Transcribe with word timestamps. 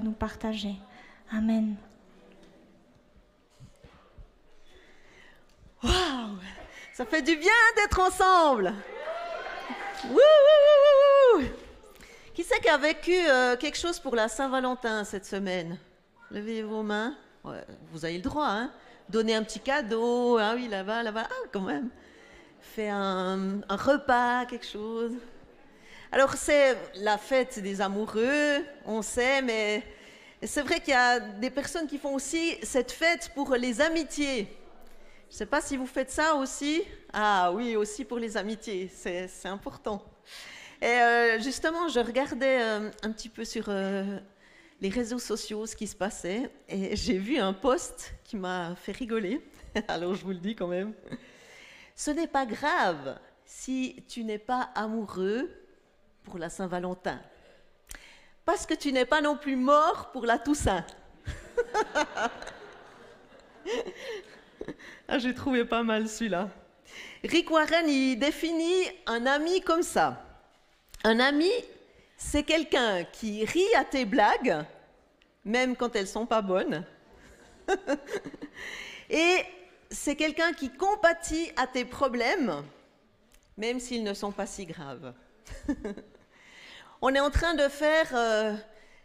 nous 0.00 0.12
partager. 0.12 0.74
Amen. 1.32 1.76
Waouh 5.82 6.38
Ça 6.92 7.04
fait 7.04 7.22
du 7.22 7.36
bien 7.36 7.50
d'être 7.76 8.00
ensemble 8.00 8.72
Qui 12.34 12.42
c'est 12.42 12.60
qui 12.60 12.68
a 12.68 12.78
vécu 12.78 13.12
euh, 13.28 13.56
quelque 13.56 13.78
chose 13.78 13.98
pour 14.00 14.14
la 14.16 14.28
Saint-Valentin 14.28 15.04
cette 15.04 15.26
semaine? 15.26 15.78
Levez 16.30 16.62
vos 16.62 16.82
mains. 16.82 17.16
vous 17.92 18.04
avez 18.04 18.16
le 18.16 18.22
droit, 18.22 18.48
hein 18.48 18.70
Donner 19.08 19.34
un 19.34 19.42
petit 19.42 19.60
cadeau. 19.60 20.38
Ah 20.38 20.54
oui, 20.54 20.66
là-bas, 20.68 21.02
là-bas. 21.02 21.28
Ah, 21.30 21.48
quand 21.52 21.60
même. 21.60 21.90
Faire 22.60 22.94
un, 22.94 23.60
un 23.68 23.76
repas, 23.76 24.46
quelque 24.46 24.66
chose. 24.66 25.12
Alors, 26.14 26.34
c'est 26.34 26.76
la 26.94 27.18
fête 27.18 27.58
des 27.58 27.80
amoureux, 27.80 28.64
on 28.86 29.02
sait, 29.02 29.42
mais 29.42 29.82
c'est 30.44 30.62
vrai 30.62 30.78
qu'il 30.78 30.92
y 30.92 30.96
a 30.96 31.18
des 31.18 31.50
personnes 31.50 31.88
qui 31.88 31.98
font 31.98 32.14
aussi 32.14 32.56
cette 32.62 32.92
fête 32.92 33.32
pour 33.34 33.56
les 33.56 33.80
amitiés. 33.80 34.46
Je 35.28 35.34
ne 35.34 35.38
sais 35.38 35.46
pas 35.46 35.60
si 35.60 35.76
vous 35.76 35.88
faites 35.88 36.12
ça 36.12 36.36
aussi. 36.36 36.84
Ah 37.12 37.50
oui, 37.52 37.74
aussi 37.74 38.04
pour 38.04 38.20
les 38.20 38.36
amitiés, 38.36 38.88
c'est 38.94 39.28
important. 39.46 40.04
Et 40.80 40.86
euh, 40.86 41.40
justement, 41.40 41.88
je 41.88 41.98
regardais 41.98 42.62
euh, 42.62 42.90
un 43.02 43.10
petit 43.10 43.28
peu 43.28 43.44
sur 43.44 43.64
euh, 43.66 44.20
les 44.80 44.90
réseaux 44.90 45.18
sociaux 45.18 45.66
ce 45.66 45.74
qui 45.74 45.88
se 45.88 45.96
passait 45.96 46.48
et 46.68 46.94
j'ai 46.94 47.18
vu 47.18 47.38
un 47.38 47.52
post 47.52 48.14
qui 48.22 48.36
m'a 48.36 48.76
fait 48.76 48.92
rigoler. 48.92 49.40
Alors 49.88 50.14
je 50.14 50.22
vous 50.22 50.30
le 50.30 50.38
dis 50.38 50.54
quand 50.54 50.68
même. 50.68 50.92
Ce 51.96 52.12
n'est 52.12 52.28
pas 52.28 52.46
grave 52.46 53.18
si 53.44 54.04
tu 54.06 54.22
n'es 54.22 54.38
pas 54.38 54.70
amoureux 54.76 55.50
pour 56.24 56.38
la 56.38 56.48
Saint-Valentin. 56.48 57.20
Parce 58.44 58.66
que 58.66 58.74
tu 58.74 58.92
n'es 58.92 59.04
pas 59.04 59.20
non 59.20 59.36
plus 59.36 59.56
mort 59.56 60.10
pour 60.12 60.26
la 60.26 60.38
Toussaint. 60.38 60.84
Ah, 65.06 65.18
j'ai 65.18 65.34
trouvé 65.34 65.64
pas 65.64 65.82
mal 65.82 66.08
celui-là. 66.08 66.48
Rick 67.22 67.50
Warren, 67.50 67.88
il 67.88 68.16
définit 68.16 68.84
un 69.06 69.26
ami 69.26 69.60
comme 69.60 69.82
ça. 69.82 70.24
Un 71.04 71.20
ami, 71.20 71.50
c'est 72.16 72.42
quelqu'un 72.42 73.04
qui 73.04 73.44
rit 73.44 73.74
à 73.76 73.84
tes 73.84 74.06
blagues, 74.06 74.64
même 75.44 75.76
quand 75.76 75.94
elles 75.96 76.08
sont 76.08 76.26
pas 76.26 76.40
bonnes. 76.40 76.84
Et 79.10 79.44
c'est 79.90 80.16
quelqu'un 80.16 80.52
qui 80.52 80.70
compatit 80.70 81.50
à 81.56 81.66
tes 81.66 81.84
problèmes, 81.84 82.64
même 83.56 83.80
s'ils 83.80 84.02
ne 84.02 84.14
sont 84.14 84.32
pas 84.32 84.46
si 84.46 84.66
graves. 84.66 85.12
On 87.06 87.14
est 87.14 87.20
en 87.20 87.28
train 87.28 87.52
de 87.52 87.68
faire 87.68 88.08
euh, 88.14 88.54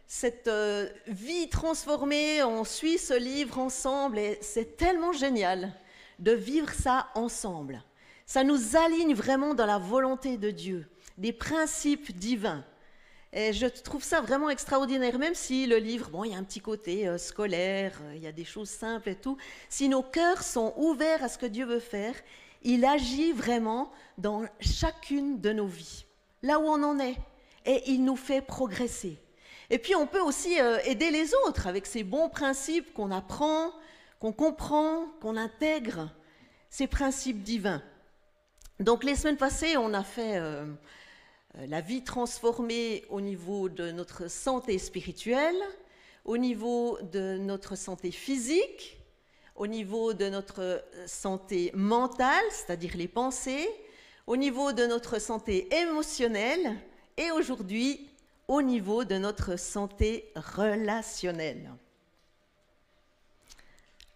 cette 0.06 0.48
euh, 0.48 0.88
vie 1.06 1.50
transformée, 1.50 2.42
on 2.42 2.64
suit 2.64 2.96
ce 2.96 3.12
livre 3.12 3.58
ensemble 3.58 4.18
et 4.18 4.38
c'est 4.40 4.78
tellement 4.78 5.12
génial 5.12 5.74
de 6.18 6.32
vivre 6.32 6.72
ça 6.72 7.08
ensemble. 7.14 7.84
Ça 8.24 8.42
nous 8.42 8.74
aligne 8.74 9.12
vraiment 9.12 9.52
dans 9.52 9.66
la 9.66 9.76
volonté 9.76 10.38
de 10.38 10.50
Dieu, 10.50 10.88
des 11.18 11.34
principes 11.34 12.16
divins. 12.16 12.64
Et 13.34 13.52
je 13.52 13.66
trouve 13.66 14.02
ça 14.02 14.22
vraiment 14.22 14.48
extraordinaire, 14.48 15.18
même 15.18 15.34
si 15.34 15.66
le 15.66 15.76
livre, 15.76 16.08
bon, 16.08 16.24
il 16.24 16.32
y 16.32 16.34
a 16.34 16.38
un 16.38 16.44
petit 16.44 16.62
côté 16.62 17.06
euh, 17.06 17.18
scolaire, 17.18 18.00
il 18.14 18.22
y 18.22 18.26
a 18.26 18.32
des 18.32 18.46
choses 18.46 18.70
simples 18.70 19.10
et 19.10 19.16
tout. 19.16 19.36
Si 19.68 19.90
nos 19.90 20.02
cœurs 20.02 20.42
sont 20.42 20.72
ouverts 20.78 21.22
à 21.22 21.28
ce 21.28 21.36
que 21.36 21.44
Dieu 21.44 21.66
veut 21.66 21.80
faire, 21.80 22.14
il 22.62 22.86
agit 22.86 23.32
vraiment 23.32 23.92
dans 24.16 24.46
chacune 24.58 25.38
de 25.42 25.52
nos 25.52 25.66
vies, 25.66 26.06
là 26.42 26.58
où 26.58 26.62
on 26.62 26.82
en 26.82 26.98
est, 26.98 27.16
et 27.70 27.88
il 27.92 28.04
nous 28.04 28.16
fait 28.16 28.40
progresser. 28.40 29.16
Et 29.70 29.78
puis 29.78 29.94
on 29.94 30.08
peut 30.08 30.20
aussi 30.20 30.60
euh, 30.60 30.78
aider 30.84 31.12
les 31.12 31.32
autres 31.46 31.68
avec 31.68 31.86
ces 31.86 32.02
bons 32.02 32.28
principes 32.28 32.92
qu'on 32.92 33.12
apprend, 33.12 33.70
qu'on 34.18 34.32
comprend, 34.32 35.06
qu'on 35.20 35.36
intègre, 35.36 36.10
ces 36.68 36.88
principes 36.88 37.44
divins. 37.44 37.80
Donc 38.80 39.04
les 39.04 39.14
semaines 39.14 39.36
passées, 39.36 39.76
on 39.76 39.94
a 39.94 40.02
fait 40.02 40.38
euh, 40.38 40.64
euh, 41.58 41.66
la 41.68 41.80
vie 41.80 42.02
transformée 42.02 43.04
au 43.08 43.20
niveau 43.20 43.68
de 43.68 43.92
notre 43.92 44.28
santé 44.28 44.76
spirituelle, 44.78 45.62
au 46.24 46.38
niveau 46.38 46.98
de 47.12 47.38
notre 47.38 47.76
santé 47.76 48.10
physique, 48.10 48.98
au 49.54 49.68
niveau 49.68 50.12
de 50.12 50.28
notre 50.28 50.84
santé 51.06 51.70
mentale, 51.74 52.44
c'est-à-dire 52.50 52.96
les 52.96 53.08
pensées, 53.08 53.68
au 54.26 54.36
niveau 54.36 54.72
de 54.72 54.86
notre 54.86 55.20
santé 55.20 55.72
émotionnelle 55.72 56.76
et 57.20 57.30
aujourd'hui 57.30 58.08
au 58.48 58.62
niveau 58.62 59.04
de 59.04 59.16
notre 59.16 59.56
santé 59.56 60.32
relationnelle. 60.34 61.70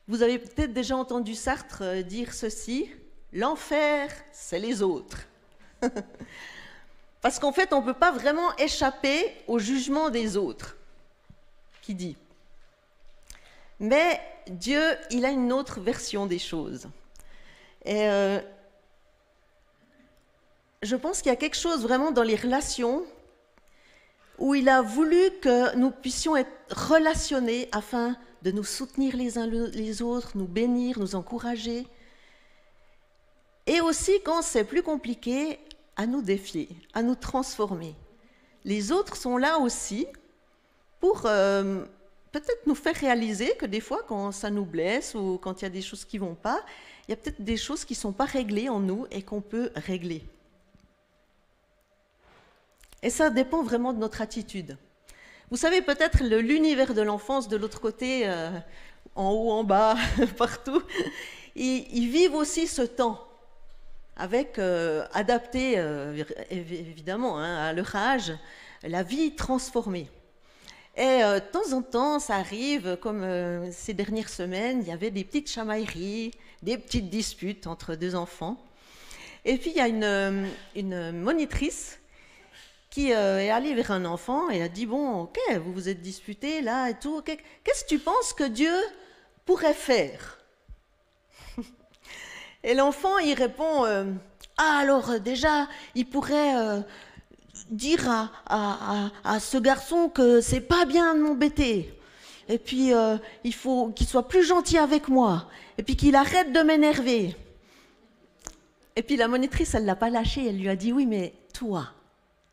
Vous 0.08 0.22
avez 0.22 0.38
peut-être 0.38 0.72
déjà 0.72 0.96
entendu 0.96 1.34
Sartre 1.34 1.82
euh, 1.82 2.02
dire 2.02 2.34
ceci, 2.34 2.90
l'enfer, 3.32 4.10
c'est 4.32 4.58
les 4.58 4.82
autres. 4.82 5.18
Parce 7.20 7.38
qu'en 7.38 7.52
fait, 7.52 7.72
on 7.72 7.80
ne 7.80 7.86
peut 7.86 7.98
pas 7.98 8.10
vraiment 8.10 8.54
échapper 8.56 9.34
au 9.46 9.58
jugement 9.58 10.10
des 10.10 10.36
autres, 10.36 10.76
qui 11.80 11.94
dit. 11.94 12.16
Mais 13.80 14.20
Dieu, 14.48 14.82
il 15.10 15.24
a 15.24 15.30
une 15.30 15.52
autre 15.52 15.80
version 15.80 16.26
des 16.26 16.38
choses. 16.38 16.88
Et 17.84 18.08
euh, 18.08 18.40
je 20.84 20.96
pense 20.96 21.22
qu'il 21.22 21.30
y 21.30 21.32
a 21.32 21.36
quelque 21.36 21.56
chose 21.56 21.82
vraiment 21.82 22.12
dans 22.12 22.22
les 22.22 22.36
relations 22.36 23.04
où 24.38 24.54
il 24.54 24.68
a 24.68 24.82
voulu 24.82 25.30
que 25.40 25.74
nous 25.76 25.90
puissions 25.90 26.36
être 26.36 26.50
relationnés 26.70 27.68
afin 27.72 28.16
de 28.42 28.50
nous 28.50 28.64
soutenir 28.64 29.16
les 29.16 29.38
uns 29.38 29.46
les 29.46 30.02
autres, 30.02 30.32
nous 30.36 30.46
bénir, 30.46 30.98
nous 30.98 31.14
encourager. 31.14 31.86
Et 33.66 33.80
aussi, 33.80 34.12
quand 34.24 34.42
c'est 34.42 34.64
plus 34.64 34.82
compliqué, 34.82 35.58
à 35.96 36.06
nous 36.06 36.22
défier, 36.22 36.68
à 36.92 37.02
nous 37.02 37.14
transformer. 37.14 37.94
Les 38.64 38.92
autres 38.92 39.16
sont 39.16 39.36
là 39.36 39.58
aussi 39.58 40.06
pour 41.00 41.22
euh, 41.26 41.84
peut-être 42.32 42.66
nous 42.66 42.74
faire 42.74 42.96
réaliser 42.96 43.54
que 43.56 43.66
des 43.66 43.80
fois, 43.80 44.02
quand 44.06 44.32
ça 44.32 44.50
nous 44.50 44.64
blesse 44.64 45.14
ou 45.14 45.38
quand 45.38 45.60
il 45.60 45.64
y 45.64 45.66
a 45.66 45.70
des 45.70 45.82
choses 45.82 46.04
qui 46.04 46.18
ne 46.18 46.24
vont 46.24 46.34
pas, 46.34 46.64
il 47.06 47.12
y 47.12 47.14
a 47.14 47.16
peut-être 47.16 47.42
des 47.42 47.56
choses 47.56 47.84
qui 47.84 47.92
ne 47.92 47.98
sont 47.98 48.12
pas 48.12 48.24
réglées 48.24 48.68
en 48.68 48.80
nous 48.80 49.06
et 49.10 49.22
qu'on 49.22 49.40
peut 49.40 49.70
régler. 49.76 50.24
Et 53.04 53.10
ça 53.10 53.28
dépend 53.28 53.62
vraiment 53.62 53.92
de 53.92 53.98
notre 53.98 54.22
attitude. 54.22 54.78
Vous 55.50 55.58
savez, 55.58 55.82
peut-être 55.82 56.24
l'univers 56.24 56.94
de 56.94 57.02
l'enfance 57.02 57.48
de 57.48 57.58
l'autre 57.58 57.78
côté, 57.78 58.22
euh, 58.24 58.48
en 59.14 59.28
haut, 59.30 59.50
en 59.50 59.62
bas, 59.62 59.94
partout, 60.38 60.82
ils, 61.54 62.08
vivent 62.08 62.34
aussi 62.34 62.66
ce 62.66 62.80
temps 62.80 63.22
avec 64.16 64.58
euh, 64.58 65.04
adapté 65.12 65.74
euh, 65.76 66.24
évidemment 66.50 67.38
hein, 67.38 67.66
à 67.66 67.74
leur 67.74 67.94
âge, 67.94 68.32
la 68.82 69.02
vie 69.02 69.36
transformée. 69.36 70.08
Et 70.96 71.02
de 71.02 71.40
temps 71.40 71.72
en 71.72 71.82
temps, 71.82 72.20
ça 72.20 72.36
arrive, 72.36 72.96
comme 73.02 73.68
ces 73.72 73.94
dernières 73.94 74.28
semaines, 74.28 74.78
il 74.80 74.88
y 74.88 74.92
avait 74.92 75.10
des 75.10 75.24
petites 75.24 75.50
chamailleries, 75.50 76.30
des 76.62 76.78
petites 76.78 77.10
disputes 77.10 77.66
entre 77.66 77.96
deux 77.96 78.14
enfants. 78.14 78.56
Et 79.44 79.58
puis 79.58 79.70
il 79.70 79.76
y 79.76 79.80
a 79.80 79.88
une, 79.88 80.46
une 80.76 81.10
monitrice 81.10 81.98
qui 82.94 83.12
euh, 83.12 83.40
est 83.40 83.50
allé 83.50 83.74
vers 83.74 83.90
un 83.90 84.04
enfant 84.04 84.50
et 84.50 84.62
a 84.62 84.68
dit 84.68 84.86
Bon, 84.86 85.22
ok, 85.22 85.36
vous 85.64 85.72
vous 85.72 85.88
êtes 85.88 86.00
disputé 86.00 86.60
là 86.60 86.90
et 86.90 86.94
tout, 86.94 87.22
qu'est-ce 87.22 87.82
que 87.82 87.88
tu 87.88 87.98
penses 87.98 88.32
que 88.32 88.44
Dieu 88.44 88.72
pourrait 89.44 89.74
faire? 89.74 90.38
Et 92.62 92.74
l'enfant, 92.74 93.18
il 93.18 93.34
répond 93.34 93.84
euh, 93.84 94.04
Ah, 94.58 94.78
alors 94.78 95.10
euh, 95.10 95.18
déjà, 95.18 95.66
il 95.96 96.06
pourrait 96.06 96.84
dire 97.68 98.08
à, 98.08 98.30
à, 98.46 99.10
à, 99.24 99.40
ce 99.40 99.58
garçon 99.58 100.08
que 100.08 100.40
c'est 100.40 100.60
pas 100.60 100.84
bien 100.84 101.16
de 101.16 101.20
m'embêter. 101.20 101.98
Et 102.48 102.58
puis, 102.58 102.92
il 103.42 103.54
faut 103.54 103.88
qu'il 103.88 104.06
soit 104.06 104.28
plus 104.28 104.44
gentil 104.44 104.78
avec 104.78 105.08
moi. 105.08 105.48
Et 105.78 105.82
puis 105.82 105.96
qu'il 105.96 106.14
arrête 106.14 106.52
de 106.52 106.60
m'énerver. 106.60 107.34
Et 108.94 109.02
puis 109.02 109.16
la 109.16 109.26
monitrice, 109.26 109.74
elle 109.74 109.84
l'a 109.84 109.96
pas 109.96 110.10
lâché. 110.10 110.46
Elle 110.48 110.58
lui 110.58 110.68
a 110.68 110.76
dit 110.76 110.92
Oui, 110.92 111.06
mais 111.06 111.34
toi, 111.52 111.88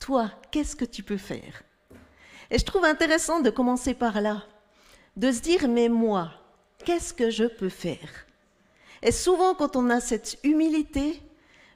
toi, 0.02 0.32
qu'est-ce 0.50 0.76
que 0.76 0.84
tu 0.84 1.04
peux 1.04 1.18
faire? 1.18 1.64
Et 2.50 2.60
je 2.60 2.66
trouve 2.66 2.84
intéressant 2.84 3.40
de 3.40 3.50
commencer 3.50 3.94
par 3.94 4.20
là, 4.20 4.44
de 5.16 5.32
se 5.32 5.40
dire, 5.40 5.70
mais 5.70 5.88
moi, 5.88 6.34
qu'est-ce 6.84 7.14
que 7.14 7.30
je 7.30 7.46
peux 7.46 7.70
faire? 7.70 8.26
Et 9.02 9.12
souvent, 9.12 9.56
quand 9.56 9.78
on 9.78 9.90
a 9.90 10.02
cette 10.02 10.38
humilité 10.44 11.22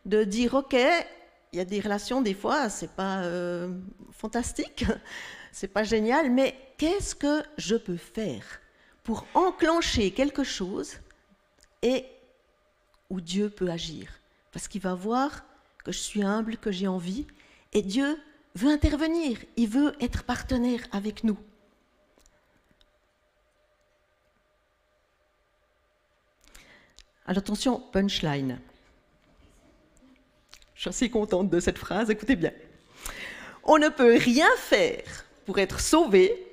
de 0.06 0.24
dire, 0.24 0.56
OK, 0.56 0.74
il 0.74 1.57
y 1.57 1.62
a 1.62 1.66
des 1.66 1.80
relations, 1.80 2.22
des 2.22 2.33
fois, 2.33 2.69
c'est 2.69 2.92
pas 2.92 3.24
euh, 3.24 3.69
fantastique, 4.12 4.86
c'est 5.51 5.69
pas 5.69 5.83
génial, 5.83 6.30
mais 6.30 6.56
qu'est-ce 6.77 7.16
que 7.16 7.44
je 7.57 7.75
peux 7.75 7.98
faire 7.98 8.44
pour 9.04 9.25
enclencher 9.36 10.12
quelque 10.12 10.44
chose 10.44 10.95
et 11.81 12.06
où 13.10 13.22
Dieu 13.22 13.50
peut 13.50 13.69
agir? 13.69 14.10
Parce 14.51 14.68
qu'il 14.68 14.81
va 14.81 14.95
voir 14.95 15.45
que 15.83 15.92
je 15.92 16.00
suis 16.00 16.24
humble, 16.24 16.57
que 16.57 16.72
j'ai 16.72 16.88
envie, 16.88 17.27
et 17.73 17.81
Dieu 17.81 18.17
veut 18.56 18.71
intervenir, 18.71 19.38
il 19.57 19.67
veut 19.67 19.95
être 20.00 20.23
partenaire 20.23 20.81
avec 20.91 21.23
nous. 21.23 21.38
Alors 27.27 27.39
attention, 27.39 27.79
punchline. 27.91 28.59
Je 30.75 30.81
suis 30.81 30.89
assez 30.89 31.09
contente 31.09 31.50
de 31.50 31.59
cette 31.59 31.77
phrase, 31.77 32.09
écoutez 32.09 32.35
bien. 32.35 32.51
On 33.63 33.79
ne 33.79 33.89
peut 33.89 34.15
rien 34.15 34.50
faire 34.57 35.25
pour 35.45 35.57
être 35.57 35.79
sauvé, 35.79 36.45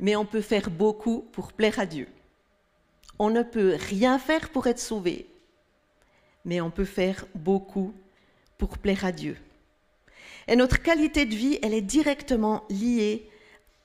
mais 0.00 0.16
on 0.16 0.26
peut 0.26 0.40
faire 0.40 0.70
beaucoup 0.70 1.20
pour 1.32 1.52
plaire 1.52 1.78
à 1.78 1.86
Dieu. 1.86 2.08
On 3.18 3.30
ne 3.30 3.42
peut 3.42 3.76
rien 3.78 4.18
faire 4.18 4.50
pour 4.50 4.66
être 4.66 4.80
sauvé, 4.80 5.28
mais 6.44 6.60
on 6.60 6.70
peut 6.70 6.84
faire 6.84 7.24
beaucoup 7.34 7.94
pour 8.58 8.76
plaire 8.78 9.04
à 9.04 9.12
Dieu. 9.12 9.36
Et 10.48 10.56
notre 10.56 10.82
qualité 10.82 11.26
de 11.26 11.34
vie, 11.34 11.58
elle 11.62 11.74
est 11.74 11.80
directement 11.80 12.64
liée 12.68 13.28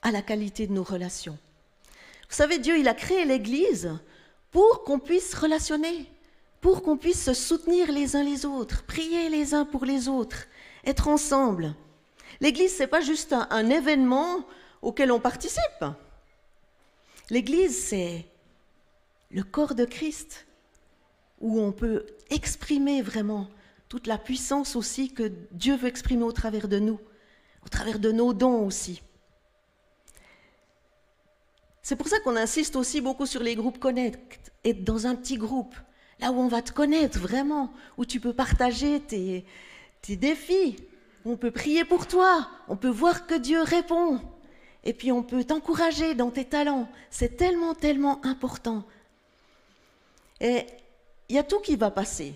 à 0.02 0.10
la 0.10 0.22
qualité 0.22 0.66
de 0.66 0.72
nos 0.72 0.82
relations. 0.82 1.38
Vous 2.28 2.36
savez, 2.36 2.58
Dieu, 2.58 2.78
il 2.78 2.88
a 2.88 2.94
créé 2.94 3.24
l'Église 3.24 3.90
pour 4.50 4.84
qu'on 4.84 4.98
puisse 4.98 5.34
relationner, 5.34 6.06
pour 6.60 6.82
qu'on 6.82 6.96
puisse 6.96 7.24
se 7.24 7.34
soutenir 7.34 7.90
les 7.90 8.16
uns 8.16 8.22
les 8.22 8.44
autres, 8.44 8.84
prier 8.84 9.28
les 9.28 9.54
uns 9.54 9.64
pour 9.64 9.84
les 9.84 10.08
autres, 10.08 10.46
être 10.84 11.08
ensemble. 11.08 11.74
L'Église, 12.40 12.76
ce 12.76 12.82
n'est 12.82 12.88
pas 12.88 13.00
juste 13.00 13.32
un, 13.32 13.46
un 13.50 13.68
événement 13.68 14.44
auquel 14.82 15.12
on 15.12 15.20
participe. 15.20 15.84
L'Église, 17.30 17.78
c'est 17.84 18.26
le 19.30 19.42
corps 19.42 19.74
de 19.74 19.84
Christ, 19.84 20.46
où 21.40 21.60
on 21.60 21.72
peut 21.72 22.06
exprimer 22.30 23.02
vraiment 23.02 23.48
toute 23.90 24.06
la 24.06 24.18
puissance 24.18 24.76
aussi 24.76 25.12
que 25.12 25.32
Dieu 25.50 25.76
veut 25.76 25.88
exprimer 25.88 26.22
au 26.22 26.30
travers 26.30 26.68
de 26.68 26.78
nous, 26.78 27.00
au 27.66 27.68
travers 27.68 27.98
de 27.98 28.12
nos 28.12 28.32
dons 28.32 28.64
aussi. 28.64 29.02
C'est 31.82 31.96
pour 31.96 32.06
ça 32.06 32.20
qu'on 32.20 32.36
insiste 32.36 32.76
aussi 32.76 33.00
beaucoup 33.00 33.26
sur 33.26 33.42
les 33.42 33.56
groupes 33.56 33.80
Connect, 33.80 34.52
être 34.64 34.84
dans 34.84 35.08
un 35.08 35.16
petit 35.16 35.36
groupe, 35.36 35.74
là 36.20 36.30
où 36.30 36.38
on 36.38 36.46
va 36.46 36.62
te 36.62 36.70
connaître 36.70 37.18
vraiment, 37.18 37.72
où 37.98 38.04
tu 38.04 38.20
peux 38.20 38.32
partager 38.32 39.00
tes, 39.00 39.44
tes 40.02 40.14
défis, 40.14 40.76
on 41.24 41.36
peut 41.36 41.50
prier 41.50 41.84
pour 41.84 42.06
toi, 42.06 42.48
on 42.68 42.76
peut 42.76 42.88
voir 42.88 43.26
que 43.26 43.34
Dieu 43.34 43.60
répond, 43.60 44.20
et 44.84 44.92
puis 44.92 45.10
on 45.10 45.24
peut 45.24 45.42
t'encourager 45.42 46.14
dans 46.14 46.30
tes 46.30 46.44
talents. 46.44 46.88
C'est 47.10 47.36
tellement, 47.36 47.74
tellement 47.74 48.24
important. 48.24 48.84
Et 50.40 50.64
il 51.28 51.34
y 51.34 51.38
a 51.40 51.42
tout 51.42 51.58
qui 51.58 51.74
va 51.74 51.90
passer 51.90 52.34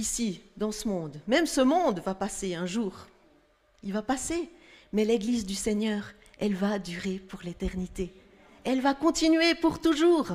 ici, 0.00 0.40
dans 0.56 0.72
ce 0.72 0.88
monde. 0.88 1.20
Même 1.28 1.46
ce 1.46 1.60
monde 1.60 2.00
va 2.00 2.14
passer 2.14 2.54
un 2.54 2.66
jour. 2.66 3.06
Il 3.82 3.92
va 3.92 4.02
passer. 4.02 4.50
Mais 4.92 5.04
l'Église 5.04 5.46
du 5.46 5.54
Seigneur, 5.54 6.12
elle 6.38 6.54
va 6.54 6.78
durer 6.78 7.18
pour 7.18 7.42
l'éternité. 7.42 8.12
Elle 8.64 8.80
va 8.80 8.94
continuer 8.94 9.54
pour 9.54 9.80
toujours. 9.80 10.32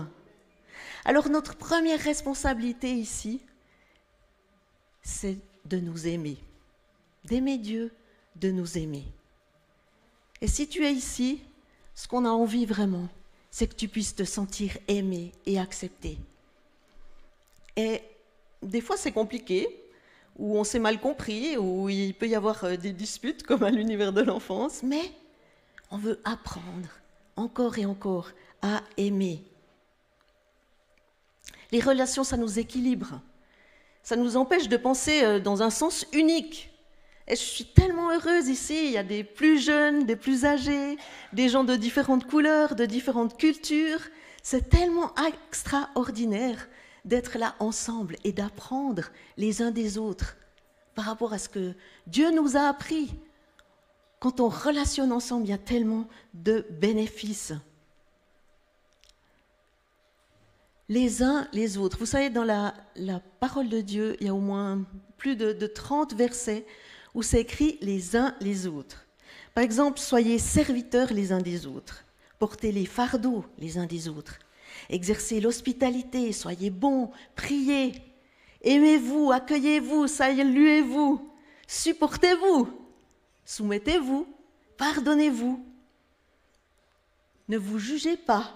Alors 1.04 1.30
notre 1.30 1.56
première 1.56 2.00
responsabilité 2.00 2.92
ici, 2.92 3.42
c'est 5.02 5.38
de 5.66 5.78
nous 5.78 6.08
aimer. 6.08 6.38
D'aimer 7.26 7.58
Dieu, 7.58 7.92
de 8.36 8.52
nous 8.52 8.78
aimer. 8.78 9.04
Et 10.42 10.48
si 10.48 10.68
tu 10.68 10.86
es 10.86 10.94
ici, 10.94 11.42
ce 11.94 12.08
qu'on 12.08 12.26
a 12.26 12.30
envie 12.30 12.66
vraiment, 12.66 13.08
c'est 13.52 13.68
que 13.68 13.76
tu 13.76 13.88
puisses 13.88 14.16
te 14.16 14.24
sentir 14.24 14.78
aimé 14.88 15.32
et 15.46 15.60
accepté. 15.60 16.18
Et 17.76 18.02
des 18.62 18.82
fois, 18.82 18.98
c'est 18.98 19.12
compliqué, 19.12 19.68
où 20.38 20.58
on 20.58 20.64
s'est 20.64 20.80
mal 20.80 21.00
compris, 21.00 21.58
où 21.58 21.90
il 21.90 22.14
peut 22.14 22.28
y 22.28 22.36
avoir 22.36 22.64
euh, 22.64 22.76
des 22.76 22.92
disputes, 22.92 23.44
comme 23.44 23.64
à 23.64 23.70
l'univers 23.70 24.14
de 24.14 24.22
l'enfance, 24.22 24.84
mais 24.84 25.12
on 25.92 25.98
veut 25.98 26.20
apprendre 26.24 26.90
encore 27.36 27.78
et 27.78 27.86
encore 27.86 28.32
à 28.62 28.82
aimer. 28.98 29.44
Les 31.72 31.80
relations, 31.80 32.24
ça 32.24 32.38
nous 32.38 32.60
équilibre. 32.60 33.22
Ça 34.04 34.16
nous 34.16 34.38
empêche 34.38 34.70
de 34.70 34.78
penser 34.78 35.24
euh, 35.24 35.40
dans 35.40 35.64
un 35.64 35.70
sens 35.70 36.06
unique. 36.14 36.70
Et 37.28 37.36
je 37.36 37.42
suis 37.42 37.66
tellement 37.66 38.12
heureuse 38.12 38.50
ici. 38.50 38.86
Il 38.86 38.92
y 38.92 38.98
a 38.98 39.04
des 39.04 39.24
plus 39.24 39.60
jeunes, 39.60 40.06
des 40.06 40.16
plus 40.16 40.46
âgés, 40.46 40.98
des 41.34 41.50
gens 41.50 41.64
de 41.64 41.76
différentes 41.76 42.28
couleurs, 42.28 42.76
de 42.76 42.86
différentes 42.86 43.38
cultures. 43.38 44.02
C'est 44.44 44.70
tellement 44.70 45.12
extraordinaire 45.28 46.68
d'être 47.06 47.38
là 47.38 47.56
ensemble 47.60 48.18
et 48.24 48.32
d'apprendre 48.32 49.04
les 49.38 49.62
uns 49.62 49.72
des 49.72 49.98
autres 49.98 50.36
par 50.96 51.06
rapport 51.06 51.34
à 51.34 51.38
ce 51.38 51.50
que 51.50 51.74
Dieu 52.08 52.32
nous 52.32 52.58
a 52.58 52.62
appris. 52.62 53.14
Quand 54.20 54.40
on 54.40 54.50
relationne 54.50 55.12
ensemble, 55.12 55.46
il 55.46 55.50
y 55.50 55.54
a 55.54 55.58
tellement 55.58 56.08
de 56.34 56.66
bénéfices. 56.72 57.54
Les 60.90 61.24
uns 61.24 61.48
les 61.52 61.78
autres. 61.78 61.98
Vous 61.98 62.06
savez, 62.06 62.30
dans 62.30 62.44
la, 62.44 62.74
parole 63.40 63.70
de 63.70 63.82
Dieu, 63.82 64.18
il 64.20 64.28
y 64.28 64.30
a 64.30 64.34
au 64.34 64.40
moins 64.40 64.84
plus 65.18 65.36
de, 65.36 65.54
de 65.54 65.68
30 65.68 66.14
versets 66.14 66.66
où 67.14 67.24
c'est 67.24 67.42
écrit 67.42 67.78
les 67.82 68.16
uns 68.16 68.36
les 68.40 68.68
autres. 68.68 69.06
Par 69.54 69.64
exemple, 69.64 70.00
soyez 70.00 70.38
serviteurs 70.38 71.14
les 71.14 71.32
uns 71.32 71.40
des 71.40 71.66
autres, 71.66 72.04
portez 72.40 72.72
les 72.72 72.86
fardeaux 72.86 73.46
les 73.58 73.78
uns 73.78 73.86
des 73.86 74.10
autres, 74.10 74.38
exercez 74.90 75.40
l'hospitalité, 75.40 76.32
soyez 76.32 76.70
bons, 76.70 77.12
priez, 77.36 77.94
aimez-vous, 78.62 79.32
accueillez-vous, 79.32 80.08
saluez-vous, 80.08 81.30
supportez-vous, 81.68 82.70
soumettez-vous, 83.46 84.28
pardonnez-vous, 84.78 85.66
ne 87.48 87.58
vous 87.58 87.78
jugez 87.78 88.18
pas. 88.18 88.52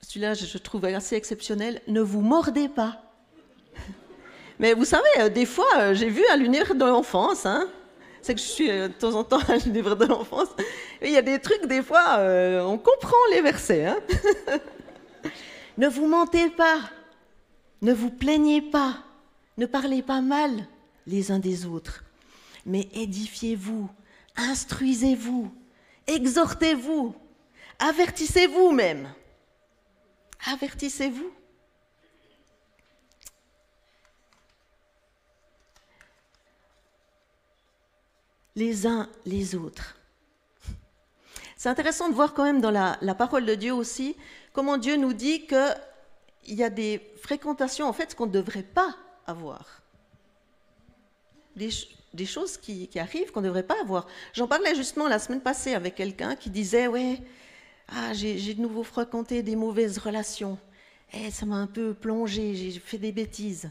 Celui-là, 0.00 0.34
je 0.34 0.58
trouve 0.58 0.84
assez 0.84 1.16
exceptionnel. 1.16 1.82
Ne 1.88 2.00
vous 2.00 2.20
mordez 2.20 2.68
pas. 2.68 3.02
Mais 4.58 4.74
vous 4.74 4.84
savez, 4.84 5.08
euh, 5.18 5.28
des 5.28 5.44
fois, 5.44 5.66
euh, 5.76 5.94
j'ai 5.94 6.08
vu 6.08 6.24
à 6.32 6.36
l'univers 6.36 6.74
de 6.74 6.84
l'enfance, 6.84 7.46
hein, 7.46 7.68
c'est 8.22 8.34
que 8.34 8.40
je 8.40 8.46
suis 8.46 8.70
euh, 8.70 8.88
de 8.88 8.92
temps 8.92 9.14
en 9.14 9.24
temps 9.24 9.40
à 9.48 9.56
l'univers 9.56 9.96
de 9.96 10.06
l'enfance, 10.06 10.48
il 11.02 11.10
y 11.10 11.16
a 11.16 11.22
des 11.22 11.40
trucs, 11.40 11.66
des 11.66 11.82
fois, 11.82 12.18
on 12.64 12.78
comprend 12.78 13.16
les 13.32 13.42
versets. 13.42 13.86
Hein. 13.86 13.98
ne 15.78 15.88
vous 15.88 16.06
mentez 16.06 16.50
pas, 16.50 16.80
ne 17.80 17.94
vous 17.94 18.10
plaignez 18.10 18.60
pas, 18.60 18.98
ne 19.56 19.64
parlez 19.64 20.02
pas 20.02 20.20
mal 20.20 20.66
les 21.06 21.30
uns 21.30 21.38
des 21.38 21.64
autres, 21.64 22.04
mais 22.66 22.88
édifiez-vous, 22.92 23.88
instruisez-vous, 24.36 25.50
exhortez-vous, 26.06 27.14
avertissez-vous 27.78 28.72
même. 28.72 29.08
Avertissez-vous. 30.46 31.32
les 38.58 38.88
uns 38.88 39.08
les 39.24 39.54
autres. 39.54 39.96
C'est 41.56 41.68
intéressant 41.68 42.08
de 42.08 42.14
voir 42.14 42.34
quand 42.34 42.44
même 42.44 42.60
dans 42.60 42.70
la, 42.70 43.14
parole 43.14 43.46
de 43.46 43.54
Dieu 43.54 43.72
aussi 43.72 44.16
comment 44.58 44.76
Dieu 44.76 44.96
nous 44.96 45.12
dit 45.12 45.46
qu'il 45.46 46.56
y 46.56 46.64
a 46.64 46.68
des 46.68 47.00
fréquentations 47.22 47.86
en 47.86 47.92
fait 47.92 48.16
qu'on 48.16 48.26
ne 48.26 48.32
devrait 48.32 48.64
pas 48.64 48.92
avoir. 49.24 49.82
Des, 51.54 51.70
choses 52.26 52.56
qui, 52.56 52.90
arrivent 52.96 53.30
qu'on 53.30 53.40
ne 53.40 53.46
devrait 53.46 53.62
pas 53.62 53.80
avoir. 53.80 54.08
J'en 54.32 54.48
parlais 54.48 54.74
justement 54.74 55.06
la 55.06 55.20
semaine 55.20 55.42
passée 55.42 55.74
avec 55.74 55.94
quelqu'un 55.94 56.34
qui 56.34 56.50
disait 56.50 56.88
Ouais, 56.88 57.20
ah, 57.86 58.12
j'ai 58.14 58.52
de 58.52 58.60
nouveau 58.60 58.82
fréquenté 58.82 59.44
des 59.44 59.54
mauvaises 59.54 59.98
relations. 59.98 60.58
Eh, 61.12 61.30
ça 61.30 61.46
m'a 61.46 61.58
un 61.58 61.68
peu 61.68 61.94
plongé, 61.94 62.56
j'ai 62.56 62.80
fait 62.80 62.98
des 62.98 63.12
bêtises. 63.12 63.70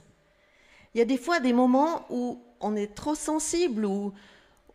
Il 0.95 0.99
y 0.99 1.01
a 1.01 1.05
des 1.05 1.17
fois 1.17 1.41
des 1.41 1.51
moments 1.51 2.05
où 2.09 2.41
on 2.61 2.77
est 2.77 2.95
trop 2.95 3.13
sensible, 3.13 3.83
ou 3.83 4.13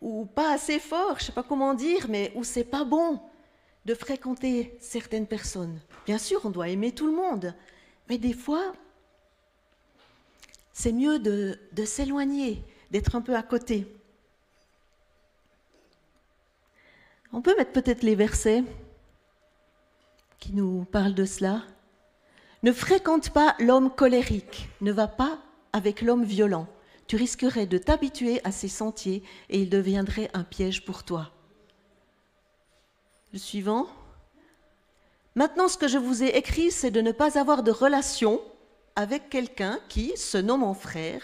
ou 0.02 0.26
pas 0.26 0.52
assez 0.52 0.78
fort, 0.78 1.14
je 1.16 1.22
ne 1.22 1.26
sais 1.28 1.32
pas 1.32 1.42
comment 1.42 1.72
dire, 1.72 2.06
mais 2.10 2.32
où 2.34 2.44
c'est 2.44 2.64
pas 2.64 2.84
bon 2.84 3.18
de 3.84 3.94
fréquenter 3.94 4.76
certaines 4.80 5.26
personnes. 5.26 5.80
Bien 6.06 6.18
sûr, 6.18 6.40
on 6.44 6.50
doit 6.50 6.68
aimer 6.68 6.92
tout 6.92 7.06
le 7.06 7.12
monde, 7.12 7.54
mais 8.08 8.18
des 8.18 8.32
fois, 8.32 8.72
c'est 10.72 10.92
mieux 10.92 11.18
de, 11.18 11.58
s'éloigner, 11.84 12.62
d'être 12.90 13.16
un 13.16 13.20
peu 13.20 13.34
à 13.36 13.42
côté. 13.42 13.86
On 17.32 17.42
peut 17.42 17.56
mettre 17.56 17.72
peut-être 17.72 18.02
les 18.02 18.14
versets 18.14 18.62
qui 20.38 20.52
nous 20.52 20.84
parlent 20.84 21.14
de 21.14 21.24
cela. 21.24 21.62
Ne 22.62 22.72
fréquente 22.72 23.30
pas 23.30 23.56
l'homme 23.58 23.90
colérique, 23.90 24.68
ne 24.80 24.92
va 24.92 25.08
pas 25.08 25.38
avec 25.72 26.02
l'homme 26.02 26.24
violent 26.24 26.68
tu 27.12 27.16
risquerais 27.16 27.66
de 27.66 27.76
t'habituer 27.76 28.40
à 28.42 28.50
ces 28.52 28.68
sentiers 28.68 29.22
et 29.50 29.60
ils 29.60 29.68
deviendraient 29.68 30.30
un 30.32 30.44
piège 30.44 30.82
pour 30.82 31.04
toi. 31.04 31.30
Le 33.32 33.38
suivant. 33.38 33.86
Maintenant, 35.36 35.68
ce 35.68 35.78
que 35.78 35.88
je 35.88 35.96
vous 35.96 36.22
ai 36.22 36.36
écrit, 36.36 36.70
c'est 36.70 36.90
de 36.90 37.00
ne 37.00 37.12
pas 37.12 37.38
avoir 37.38 37.62
de 37.62 37.70
relation 37.70 38.42
avec 38.94 39.30
quelqu'un 39.30 39.80
qui, 39.88 40.14
se 40.18 40.36
nommant 40.36 40.74
frère, 40.74 41.22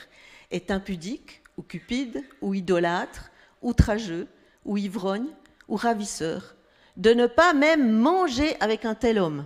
est 0.50 0.70
impudique, 0.70 1.42
ou 1.58 1.62
cupide, 1.62 2.24
ou 2.40 2.54
idolâtre, 2.54 3.30
outrageux, 3.60 4.26
ou 4.64 4.78
ivrogne, 4.78 5.28
ou 5.68 5.76
ravisseur. 5.76 6.54
De 6.96 7.12
ne 7.12 7.26
pas 7.26 7.52
même 7.52 7.92
manger 7.92 8.56
avec 8.60 8.86
un 8.86 8.94
tel 8.94 9.18
homme. 9.18 9.44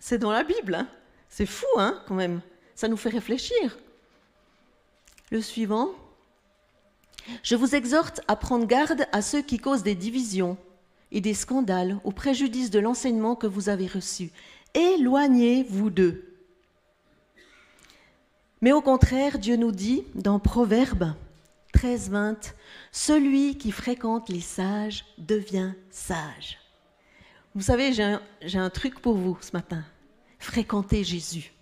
C'est 0.00 0.18
dans 0.18 0.32
la 0.32 0.42
Bible. 0.42 0.74
Hein 0.74 0.88
C'est 1.28 1.46
fou, 1.46 1.66
hein, 1.76 2.02
quand 2.08 2.16
même. 2.16 2.40
Ça 2.74 2.88
nous 2.88 2.96
fait 2.96 3.10
réfléchir. 3.10 3.78
Le 5.30 5.40
suivant. 5.40 5.90
Je 7.44 7.54
vous 7.54 7.76
exhorte 7.76 8.22
à 8.26 8.34
prendre 8.34 8.66
garde 8.66 9.06
à 9.12 9.22
ceux 9.22 9.42
qui 9.42 9.58
causent 9.58 9.84
des 9.84 9.94
divisions 9.94 10.58
et 11.12 11.20
des 11.20 11.34
scandales 11.34 11.98
au 12.04 12.12
préjudice 12.12 12.70
de 12.70 12.78
l'enseignement 12.78 13.36
que 13.36 13.46
vous 13.46 13.68
avez 13.68 13.86
reçu. 13.86 14.30
Éloignez-vous 14.74 15.90
d'eux. 15.90 16.30
Mais 18.60 18.72
au 18.72 18.82
contraire, 18.82 19.38
Dieu 19.38 19.56
nous 19.56 19.72
dit 19.72 20.04
dans 20.14 20.38
Proverbe 20.38 21.14
13, 21.72 22.10
20, 22.10 22.54
Celui 22.92 23.56
qui 23.56 23.72
fréquente 23.72 24.28
les 24.28 24.40
sages 24.40 25.04
devient 25.18 25.72
sage. 25.90 26.58
Vous 27.54 27.62
savez, 27.62 27.92
j'ai 27.92 28.04
un, 28.04 28.20
un, 28.54 28.70
truc 28.70 29.00
pour 29.00 29.14
vous 29.14 29.36
ce 29.40 29.52
matin. 29.52 29.84
Fréquentez 30.38 31.04
Jésus. 31.04 31.52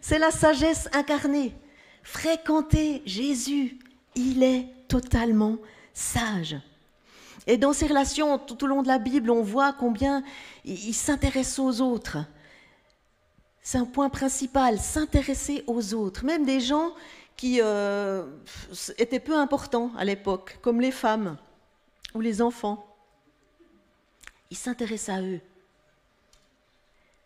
C'est 0.00 0.18
la 0.18 0.30
sagesse 0.30 0.88
incarnée. 0.92 1.54
Fréquentez 2.02 3.02
Jésus. 3.06 3.78
Il 4.14 4.42
est 4.42 4.66
totalement 4.88 5.58
sage. 5.94 6.56
Et 7.46 7.58
dans 7.58 7.72
ses 7.72 7.86
relations 7.86 8.38
tout 8.38 8.64
au 8.64 8.66
long 8.66 8.82
de 8.82 8.88
la 8.88 8.98
Bible, 8.98 9.30
on 9.30 9.42
voit 9.42 9.72
combien 9.72 10.22
il 10.64 10.94
s'intéresse 10.94 11.58
aux 11.58 11.80
autres. 11.80 12.18
C'est 13.60 13.78
un 13.78 13.86
point 13.86 14.08
principal, 14.10 14.78
s'intéresser 14.78 15.64
aux 15.66 15.94
autres, 15.94 16.24
même 16.24 16.44
des 16.44 16.60
gens 16.60 16.92
qui 17.36 17.60
euh, 17.60 18.24
étaient 18.98 19.20
peu 19.20 19.36
importants 19.36 19.90
à 19.96 20.04
l'époque, 20.04 20.58
comme 20.62 20.80
les 20.80 20.90
femmes 20.90 21.36
ou 22.14 22.20
les 22.20 22.40
enfants. 22.40 22.86
Il 24.50 24.56
s'intéresse 24.56 25.08
à 25.08 25.20
eux. 25.20 25.40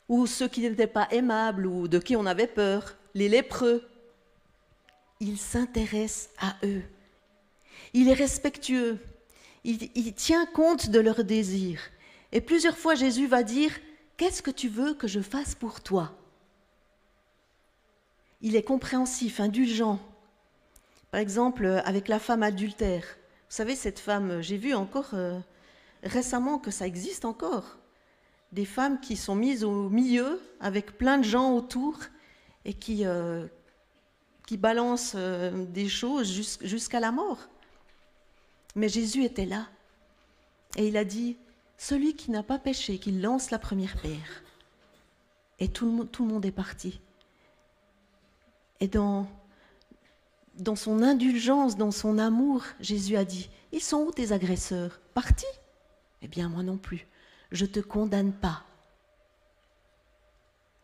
Ou 0.09 0.27
ceux 0.27 0.49
qui 0.49 0.63
n'étaient 0.63 0.87
pas 0.87 1.09
aimables 1.11 1.67
ou 1.67 1.89
de 1.89 1.99
qui 1.99 2.17
on 2.17 2.25
avait 2.25 2.47
peur, 2.47 2.97
les 3.15 3.29
lépreux. 3.29 3.87
Il 5.21 5.39
s'intéresse 5.39 6.31
à 6.41 6.55
eux. 6.65 6.83
Il 7.93 8.09
est 8.09 8.15
respectueux. 8.15 8.99
Il, 9.65 10.15
tient 10.15 10.47
compte 10.47 10.89
de 10.89 11.01
leurs 11.01 11.25
désirs. 11.25 11.81
Et 12.33 12.41
plusieurs 12.41 12.79
fois, 12.79 12.95
Jésus 12.95 13.27
va 13.27 13.43
dire, 13.43 13.73
Qu'est-ce 14.19 14.43
que 14.43 14.51
tu 14.51 14.69
veux 14.69 14.95
que 14.95 15.07
je 15.07 15.21
fasse 15.21 15.55
pour 15.55 15.81
toi? 15.81 16.13
Il 18.43 18.57
est 18.57 18.65
compréhensif, 18.65 19.39
indulgent. 19.39 20.01
Par 21.13 21.21
exemple, 21.21 21.67
avec 21.85 22.09
la 22.09 22.19
femme 22.19 22.43
adultère. 22.43 23.05
Vous 23.05 23.55
savez, 23.55 23.77
cette 23.77 24.01
femme, 24.01 24.43
j'ai 24.43 24.57
vu 24.57 24.75
encore 24.75 25.11
euh, 25.15 25.39
récemment 26.03 26.59
que 26.59 26.73
ça 26.73 26.85
existe 26.85 27.25
encore. 27.25 27.79
Des 28.51 28.65
femmes 28.65 28.99
qui 28.99 29.17
sont 29.17 29.37
mises 29.37 29.63
au 29.63 29.89
milieu 29.89 30.41
avec 30.59 30.99
plein 30.99 31.19
de 31.19 31.25
gens 31.25 31.55
autour 31.55 31.97
et 32.65 32.75
qui, 32.75 33.07
euh, 33.07 33.47
qui 34.49 34.57
balancent 34.57 35.15
euh, 35.15 35.65
des 35.67 35.89
choses 35.89 36.59
jusqu'à 36.61 36.99
la 36.99 37.13
mort. 37.13 37.49
Mais 38.79 38.89
Jésus 38.89 39.25
était 39.25 39.45
là. 39.45 39.67
Et 40.77 40.87
il 40.87 40.97
a 40.97 41.05
dit, 41.05 41.37
celui 41.79 42.15
qui 42.15 42.31
n'a 42.31 42.45
pas 42.45 42.61
péché, 42.61 42.99
qu'il 42.99 43.21
lance 43.21 43.51
la 43.51 43.59
première 43.59 44.01
pierre. 44.01 44.45
Et 45.59 45.67
tout 45.67 45.91
le, 45.91 46.05
tout 46.05 46.25
le 46.25 46.33
monde 46.33 46.47
est 46.47 46.53
parti. 46.53 47.01
Et 48.79 48.87
dans, 48.87 49.27
dans 50.55 50.77
son 50.77 51.03
indulgence, 51.03 51.77
dans 51.77 51.91
son 51.91 52.19
amour, 52.19 52.63
Jésus 52.79 53.17
a 53.17 53.25
dit, 53.25 53.51
ils 53.73 53.81
sont 53.81 54.03
où 54.03 54.13
tes 54.13 54.31
agresseurs? 54.31 55.01
Partis? 55.13 55.45
Eh 56.23 56.29
bien, 56.29 56.49
moi 56.49 56.63
non 56.63 56.79
plus. 56.79 57.05
Je 57.51 57.65
ne 57.65 57.71
te 57.71 57.81
condamne 57.81 58.33
pas. 58.33 58.63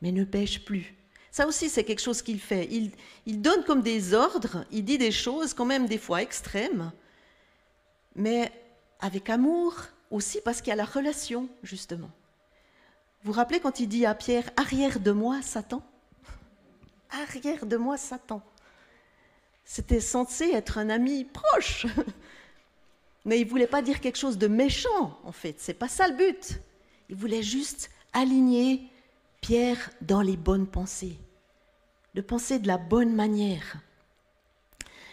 Mais 0.02 0.10
ne 0.10 0.24
pêche 0.24 0.64
plus. 0.64 0.96
Ça 1.30 1.46
aussi, 1.46 1.68
c'est 1.68 1.84
quelque 1.84 2.02
chose 2.02 2.22
qu'il 2.22 2.40
fait. 2.40 2.66
Il, 2.72 2.90
il 3.24 3.40
donne 3.40 3.62
comme 3.62 3.82
des 3.82 4.14
ordres, 4.14 4.64
il 4.72 4.84
dit 4.84 4.98
des 4.98 5.12
choses 5.12 5.54
quand 5.54 5.64
même 5.64 5.86
des 5.86 5.98
fois 5.98 6.22
extrêmes, 6.22 6.90
mais 8.14 8.52
avec 9.00 9.30
amour 9.30 9.74
aussi 10.10 10.40
parce 10.44 10.60
qu'il 10.60 10.68
y 10.68 10.72
a 10.72 10.76
la 10.76 10.84
relation, 10.84 11.48
justement. 11.62 12.10
Vous 13.22 13.32
vous 13.32 13.38
rappelez 13.38 13.60
quand 13.60 13.80
il 13.80 13.88
dit 13.88 14.06
à 14.06 14.14
Pierre, 14.14 14.50
arrière 14.56 15.00
de 15.00 15.10
moi, 15.10 15.40
Satan? 15.42 15.82
Arrière 17.10 17.66
de 17.66 17.76
moi, 17.76 17.96
Satan. 17.96 18.42
C'était 19.64 20.00
censé 20.00 20.50
être 20.50 20.78
un 20.78 20.90
ami 20.90 21.24
proche. 21.24 21.86
Mais 23.24 23.40
il 23.40 23.46
voulait 23.46 23.66
pas 23.66 23.80
dire 23.80 24.00
quelque 24.00 24.18
chose 24.18 24.36
de 24.36 24.46
méchant, 24.46 25.18
en 25.24 25.32
fait. 25.32 25.56
C'est 25.58 25.74
pas 25.74 25.88
ça 25.88 26.06
le 26.08 26.16
but. 26.16 26.60
Il 27.08 27.16
voulait 27.16 27.42
juste 27.42 27.90
aligner 28.12 28.90
Pierre 29.40 29.90
dans 30.00 30.20
les 30.20 30.36
bonnes 30.36 30.66
pensées, 30.66 31.18
de 32.14 32.20
penser 32.20 32.58
de 32.58 32.66
la 32.66 32.78
bonne 32.78 33.14
manière. 33.14 33.76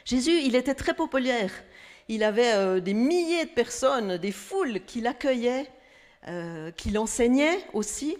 Jésus, 0.03 0.41
il 0.43 0.55
était 0.55 0.75
très 0.75 0.93
populaire. 0.93 1.51
Il 2.13 2.25
avait 2.25 2.51
euh, 2.55 2.81
des 2.81 2.93
milliers 2.93 3.45
de 3.45 3.51
personnes, 3.51 4.17
des 4.17 4.33
foules 4.33 4.81
qui 4.85 4.99
l'accueillaient, 4.99 5.71
euh, 6.27 6.69
qui 6.71 6.89
l'enseignaient 6.89 7.59
aussi. 7.71 8.17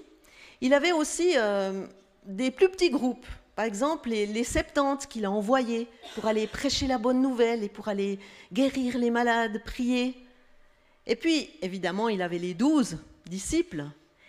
Il 0.61 0.73
avait 0.73 0.93
aussi 0.93 1.33
euh, 1.35 1.85
des 2.25 2.51
plus 2.51 2.69
petits 2.69 2.89
groupes. 2.89 3.25
Par 3.53 3.65
exemple, 3.65 4.07
les, 4.07 4.25
les 4.27 4.45
70 4.45 5.07
qu'il 5.07 5.25
a 5.25 5.31
envoyés 5.31 5.89
pour 6.15 6.25
aller 6.25 6.47
prêcher 6.47 6.87
la 6.87 6.97
bonne 6.97 7.21
nouvelle 7.21 7.65
et 7.65 7.67
pour 7.67 7.89
aller 7.89 8.17
guérir 8.53 8.97
les 8.97 9.11
malades, 9.11 9.61
prier. 9.65 10.15
Et 11.05 11.17
puis, 11.17 11.49
évidemment, 11.61 12.07
il 12.07 12.21
avait 12.21 12.39
les 12.39 12.53
douze 12.53 12.97
disciples. 13.25 13.83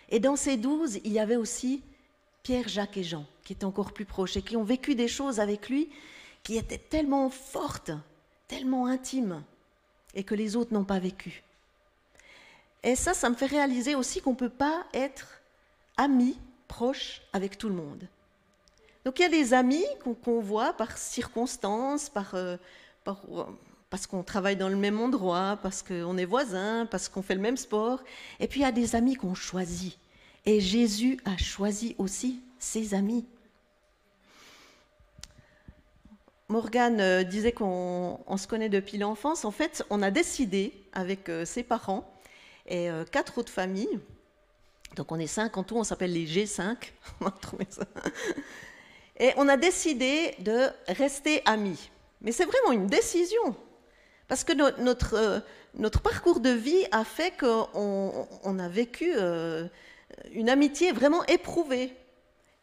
Et 0.09 0.19
dans 0.19 0.35
ces 0.35 0.57
douze, 0.57 0.99
il 1.05 1.13
y 1.13 1.19
avait 1.19 1.37
aussi 1.37 1.83
Pierre, 2.43 2.67
Jacques 2.67 2.97
et 2.97 3.03
Jean, 3.03 3.25
qui 3.45 3.53
étaient 3.53 3.63
encore 3.63 3.93
plus 3.93 4.03
proches 4.03 4.35
et 4.35 4.41
qui 4.41 4.57
ont 4.57 4.65
vécu 4.65 4.93
des 4.93 5.07
choses 5.07 5.39
avec 5.39 5.69
lui 5.69 5.89
qui 6.43 6.57
étaient 6.57 6.77
tellement 6.77 7.29
fortes, 7.29 7.91
tellement 8.49 8.87
intimes, 8.87 9.41
et 10.13 10.23
que 10.23 10.35
les 10.35 10.55
autres 10.55 10.73
n'ont 10.73 10.83
pas 10.83 10.99
vécu. 10.99 11.43
Et 12.83 12.95
ça, 12.95 13.13
ça 13.13 13.29
me 13.29 13.35
fait 13.35 13.45
réaliser 13.45 13.95
aussi 13.95 14.21
qu'on 14.21 14.31
ne 14.31 14.35
peut 14.37 14.49
pas 14.49 14.85
être 14.93 15.41
amis, 15.97 16.37
proches 16.67 17.21
avec 17.31 17.57
tout 17.57 17.69
le 17.69 17.75
monde. 17.75 18.07
Donc 19.05 19.19
il 19.19 19.23
y 19.23 19.25
a 19.25 19.29
des 19.29 19.53
amis 19.53 19.85
qu'on 20.23 20.39
voit 20.39 20.73
par 20.73 20.97
circonstances, 20.97 22.09
par, 22.09 22.35
euh, 22.35 22.57
par, 23.03 23.21
parce 23.89 24.07
qu'on 24.07 24.23
travaille 24.23 24.55
dans 24.55 24.69
le 24.69 24.75
même 24.75 24.99
endroit, 24.99 25.59
parce 25.61 25.83
qu'on 25.83 26.17
est 26.17 26.25
voisins, 26.25 26.87
parce 26.89 27.09
qu'on 27.09 27.21
fait 27.21 27.35
le 27.35 27.41
même 27.41 27.57
sport. 27.57 28.03
Et 28.39 28.47
puis 28.47 28.61
il 28.61 28.63
y 28.63 28.65
a 28.65 28.71
des 28.71 28.95
amis 28.95 29.15
qu'on 29.15 29.35
choisit. 29.35 29.97
Et 30.45 30.59
Jésus 30.59 31.19
a 31.25 31.37
choisi 31.37 31.95
aussi 31.97 32.41
ses 32.59 32.93
amis. 32.93 33.25
Morgane 36.53 37.01
euh, 37.01 37.23
disait 37.23 37.51
qu'on 37.51 38.19
se 38.37 38.45
connaît 38.47 38.69
depuis 38.69 38.99
l'enfance. 38.99 39.43
En 39.43 39.49
fait, 39.49 39.83
on 39.89 40.03
a 40.03 40.11
décidé 40.11 40.71
avec 40.93 41.27
euh, 41.27 41.45
ses 41.45 41.63
parents 41.63 42.07
et 42.67 42.91
euh, 42.91 43.05
quatre 43.05 43.39
autres 43.39 43.51
familles, 43.51 43.99
donc 44.95 45.11
on 45.11 45.17
est 45.17 45.25
cinq 45.25 45.57
en 45.57 45.63
tout, 45.63 45.77
on 45.77 45.83
s'appelle 45.83 46.13
les 46.13 46.27
G5, 46.27 46.75
on 47.21 47.25
a 47.25 47.31
trouvé 47.31 47.65
ça. 47.71 47.85
Et 49.19 49.31
on 49.37 49.49
a 49.49 49.57
décidé 49.57 50.35
de 50.39 50.67
rester 50.89 51.41
amis. 51.45 51.89
Mais 52.21 52.31
c'est 52.31 52.45
vraiment 52.45 52.71
une 52.71 52.85
décision. 52.85 53.55
Parce 54.27 54.43
que 54.43 54.53
notre, 54.53 55.41
parcours 56.03 56.39
de 56.39 56.51
vie 56.51 56.85
a 56.91 57.03
fait 57.03 57.33
qu'on 57.35 58.27
on 58.43 58.59
a 58.59 58.69
vécu 58.69 59.11
une 60.31 60.49
amitié 60.49 60.91
vraiment 60.91 61.23
éprouvée. 61.25 61.93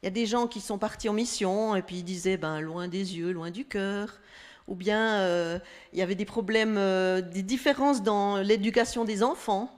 Il 0.02 0.06
y 0.06 0.08
a 0.08 0.10
des 0.10 0.26
gens 0.26 0.46
qui 0.46 0.60
sont 0.60 0.78
partis 0.78 1.08
en 1.08 1.12
mission 1.12 1.76
et 1.76 1.82
puis 1.82 1.96
ils 1.96 2.04
disaient 2.04 2.38
ben, 2.38 2.60
loin 2.60 2.88
des 2.88 3.18
yeux, 3.18 3.32
loin 3.32 3.50
du 3.50 3.66
cœur. 3.66 4.18
Ou 4.66 4.74
bien 4.74 5.20
euh, 5.20 5.58
il 5.92 5.98
y 5.98 6.02
avait 6.02 6.14
des 6.14 6.24
problèmes, 6.24 6.78
euh, 6.78 7.20
des 7.20 7.42
différences 7.42 8.02
dans 8.02 8.38
l'éducation 8.38 9.04
des 9.04 9.22
enfants. 9.22 9.70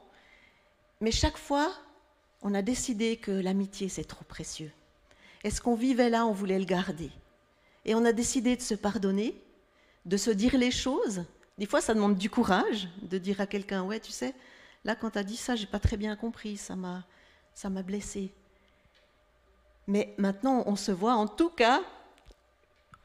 Mais 1.00 1.10
chaque 1.10 1.38
fois, 1.38 1.72
on 2.42 2.54
a 2.54 2.62
décidé 2.62 3.16
que 3.16 3.32
l'amitié, 3.32 3.88
c'est 3.88 4.04
trop 4.04 4.24
précieux. 4.24 4.70
Et 5.44 5.50
ce 5.50 5.60
qu'on 5.60 5.74
vivait 5.74 6.10
là, 6.10 6.26
on 6.26 6.32
voulait 6.32 6.58
le 6.58 6.64
garder? 6.64 7.10
Et 7.84 7.94
on 7.96 8.04
a 8.04 8.12
décidé 8.12 8.54
de 8.54 8.62
se 8.62 8.74
pardonner, 8.74 9.34
de 10.04 10.16
se 10.16 10.30
dire 10.30 10.56
les 10.56 10.70
choses. 10.70 11.24
Des 11.58 11.66
fois, 11.66 11.80
ça 11.80 11.94
demande 11.94 12.16
du 12.16 12.30
courage 12.30 12.88
de 13.02 13.18
dire 13.18 13.40
à 13.40 13.46
quelqu'un, 13.46 13.82
ouais, 13.82 13.98
tu 13.98 14.12
sais, 14.12 14.34
là, 14.84 14.94
quand 14.94 15.10
tu 15.10 15.18
as 15.18 15.24
dit 15.24 15.36
ça, 15.36 15.56
j'ai 15.56 15.66
pas 15.66 15.80
très 15.80 15.96
bien 15.96 16.14
compris, 16.14 16.56
ça 16.56 16.76
m'a, 16.76 17.04
ça 17.54 17.70
m'a 17.70 17.82
blessé. 17.82 18.32
Mais 19.86 20.14
maintenant, 20.18 20.62
on 20.66 20.76
se 20.76 20.92
voit 20.92 21.14
en 21.14 21.26
tout 21.26 21.50
cas 21.50 21.80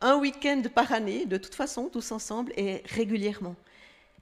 un 0.02 0.18
week-end 0.18 0.62
par 0.74 0.92
année, 0.92 1.26
de 1.26 1.38
toute 1.38 1.56
façon, 1.56 1.90
tous 1.92 2.12
ensemble 2.12 2.52
et 2.56 2.84
régulièrement. 2.86 3.56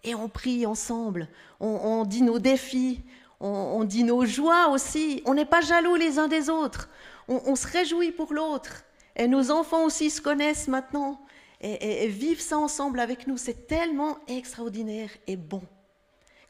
Et 0.03 0.15
on 0.15 0.29
prie 0.29 0.65
ensemble, 0.65 1.27
on, 1.59 2.05
dit 2.05 2.21
nos 2.21 2.39
défis, 2.39 3.01
on, 3.39 3.83
dit 3.83 4.03
nos 4.03 4.23
joies 4.23 4.69
aussi. 4.69 5.21
On 5.25 5.33
n'est 5.33 5.45
pas 5.45 5.61
jaloux 5.61 5.95
les 5.95 6.19
uns 6.19 6.27
des 6.27 6.49
autres, 6.49 6.89
on, 7.27 7.55
se 7.55 7.67
réjouit 7.67 8.11
pour 8.11 8.33
l'autre. 8.33 8.83
Et 9.15 9.27
nos 9.27 9.49
enfants 9.49 9.83
aussi 9.83 10.09
se 10.09 10.21
connaissent 10.21 10.67
maintenant 10.67 11.19
et, 11.61 12.03
et 12.03 12.07
vivent 12.07 12.41
ça 12.41 12.57
ensemble 12.57 12.99
avec 12.99 13.27
nous. 13.27 13.37
C'est 13.37 13.67
tellement 13.67 14.19
extraordinaire 14.27 15.09
et 15.25 15.35
bon. 15.35 15.63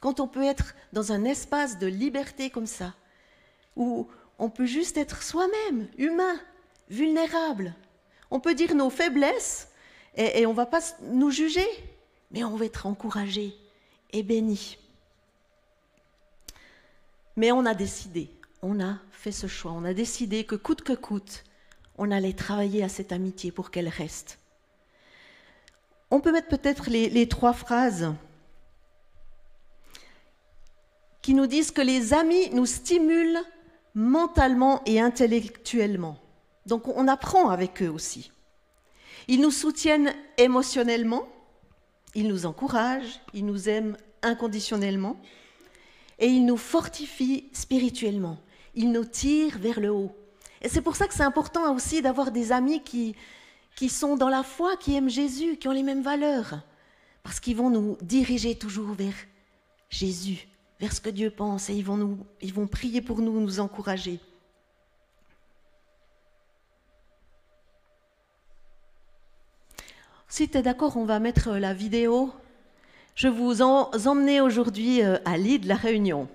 Quand 0.02 0.20
on 0.20 0.28
peut 0.28 0.44
être 0.44 0.76
dans 0.94 1.12
un 1.12 1.24
espace 1.24 1.80
de 1.80 1.88
liberté 1.88 2.50
comme 2.50 2.68
ça, 2.68 2.94
où, 3.76 4.08
on 4.40 4.50
peut 4.50 4.66
juste 4.66 4.98
être 4.98 5.24
soi-même, 5.24 5.88
humain, 5.98 6.40
vulnérables. 6.90 7.74
On 8.32 8.40
peut 8.40 8.56
dire 8.56 8.76
nos 8.76 8.90
faiblesses 8.90 9.70
et, 10.16 10.46
on 10.46 10.52
ne 10.52 10.56
va 10.56 10.66
pas 10.66 10.82
nous 11.02 11.30
juger, 11.30 11.68
mais 12.32 12.44
on 12.44 12.56
va 12.56 12.66
être 12.66 12.86
encouragé 12.86 13.54
et 14.12 14.24
béni. 14.24 14.78
Mais 17.36 17.52
on 17.52 17.66
a 17.66 17.74
décidé, 17.74 18.30
on 18.62 18.80
a 18.80 19.00
fait 19.12 19.34
ce 19.34 19.48
choix, 19.48 19.72
on 19.72 19.84
a 19.84 19.94
décidé 19.94 20.46
que 20.46 20.56
coûte 20.56 20.82
que 20.82 20.94
coûte, 20.94 21.44
on 21.98 22.12
allait 22.12 22.34
travailler 22.34 22.84
à 22.84 22.90
cette 22.90 23.12
amitié 23.12 23.52
pour 23.52 23.72
qu'elle 23.72 23.90
reste. 23.90 24.40
On 26.12 26.22
peut 26.22 26.32
mettre 26.32 26.48
peut-être 26.48 26.90
les, 26.90 27.28
trois 27.28 27.54
phrases 27.54 28.14
qui 31.22 31.34
nous 31.34 31.48
disent 31.48 31.72
que 31.72 31.82
les 31.82 32.14
amis 32.14 32.50
nous 32.52 32.66
stimulent 32.66 33.40
mentalement 33.96 34.82
et 34.86 35.00
intellectuellement. 35.00 36.18
Donc 36.66 36.88
on 36.88 37.08
apprend 37.08 37.50
avec 37.50 37.82
eux 37.82 37.90
aussi. 37.90 38.32
Ils 39.28 39.42
nous 39.42 39.52
soutiennent 39.52 40.14
émotionnellement, 40.38 41.28
ils 42.14 42.28
nous 42.28 42.46
encouragent, 42.46 43.20
ils 43.34 43.46
nous 43.46 43.70
aiment 43.70 43.98
inconditionnellement 44.22 45.18
et 46.20 46.28
ils 46.28 46.46
nous 46.46 46.58
fortifient 46.58 47.50
spirituellement. 47.54 48.38
Ils 48.76 48.92
nous 48.92 49.06
tirent 49.06 49.58
vers 49.58 49.80
le 49.80 49.90
haut. 49.90 50.16
Et 50.62 50.70
c'est 50.70 50.82
pour 50.82 50.96
ça 50.96 51.08
que 51.08 51.14
c'est 51.14 51.24
important 51.24 51.74
aussi 51.74 52.02
d'avoir 52.02 52.32
des 52.32 52.52
amis 52.52 52.84
qui, 52.84 53.16
qui 53.76 53.90
sont 53.90 54.16
dans 54.16 54.30
la 54.30 54.44
foi, 54.44 54.76
qui 54.78 54.96
aiment 54.96 55.10
Jésus, 55.10 55.58
qui 55.58 55.68
ont 55.68 55.72
les 55.72 55.84
mêmes 55.84 56.02
valeurs. 56.02 56.60
Parce 57.24 57.40
qu'ils 57.40 57.56
vont 57.56 57.70
nous 57.70 57.98
diriger 58.02 58.56
toujours 58.56 58.94
vers 58.94 59.14
Jésus, 59.90 60.48
vers 60.80 60.94
ce 60.94 61.02
que 61.02 61.10
Dieu 61.10 61.30
pense, 61.30 61.70
et 61.70 61.74
ils 61.74 61.86
vont, 61.86 61.98
nous, 61.98 62.26
ils 62.42 62.54
vont 62.54 62.68
prier 62.68 63.02
pour 63.02 63.20
nous, 63.20 63.40
nous 63.40 63.60
encourager. 63.60 64.20
Si 70.28 70.50
tu 70.50 70.58
es 70.58 70.62
d'accord, 70.62 70.98
on 70.98 71.06
va 71.06 71.20
mettre 71.20 71.52
la 71.52 71.74
vidéo. 71.74 72.34
Je 73.16 73.30
vous 73.30 73.62
en, 73.62 73.90
emmener 74.06 74.42
aujourd'hui 74.42 75.02
euh, 75.02 75.18
à 75.24 75.38
l'île 75.38 75.62
de 75.62 75.70
la 75.70 75.76
Réunion. 75.76 76.28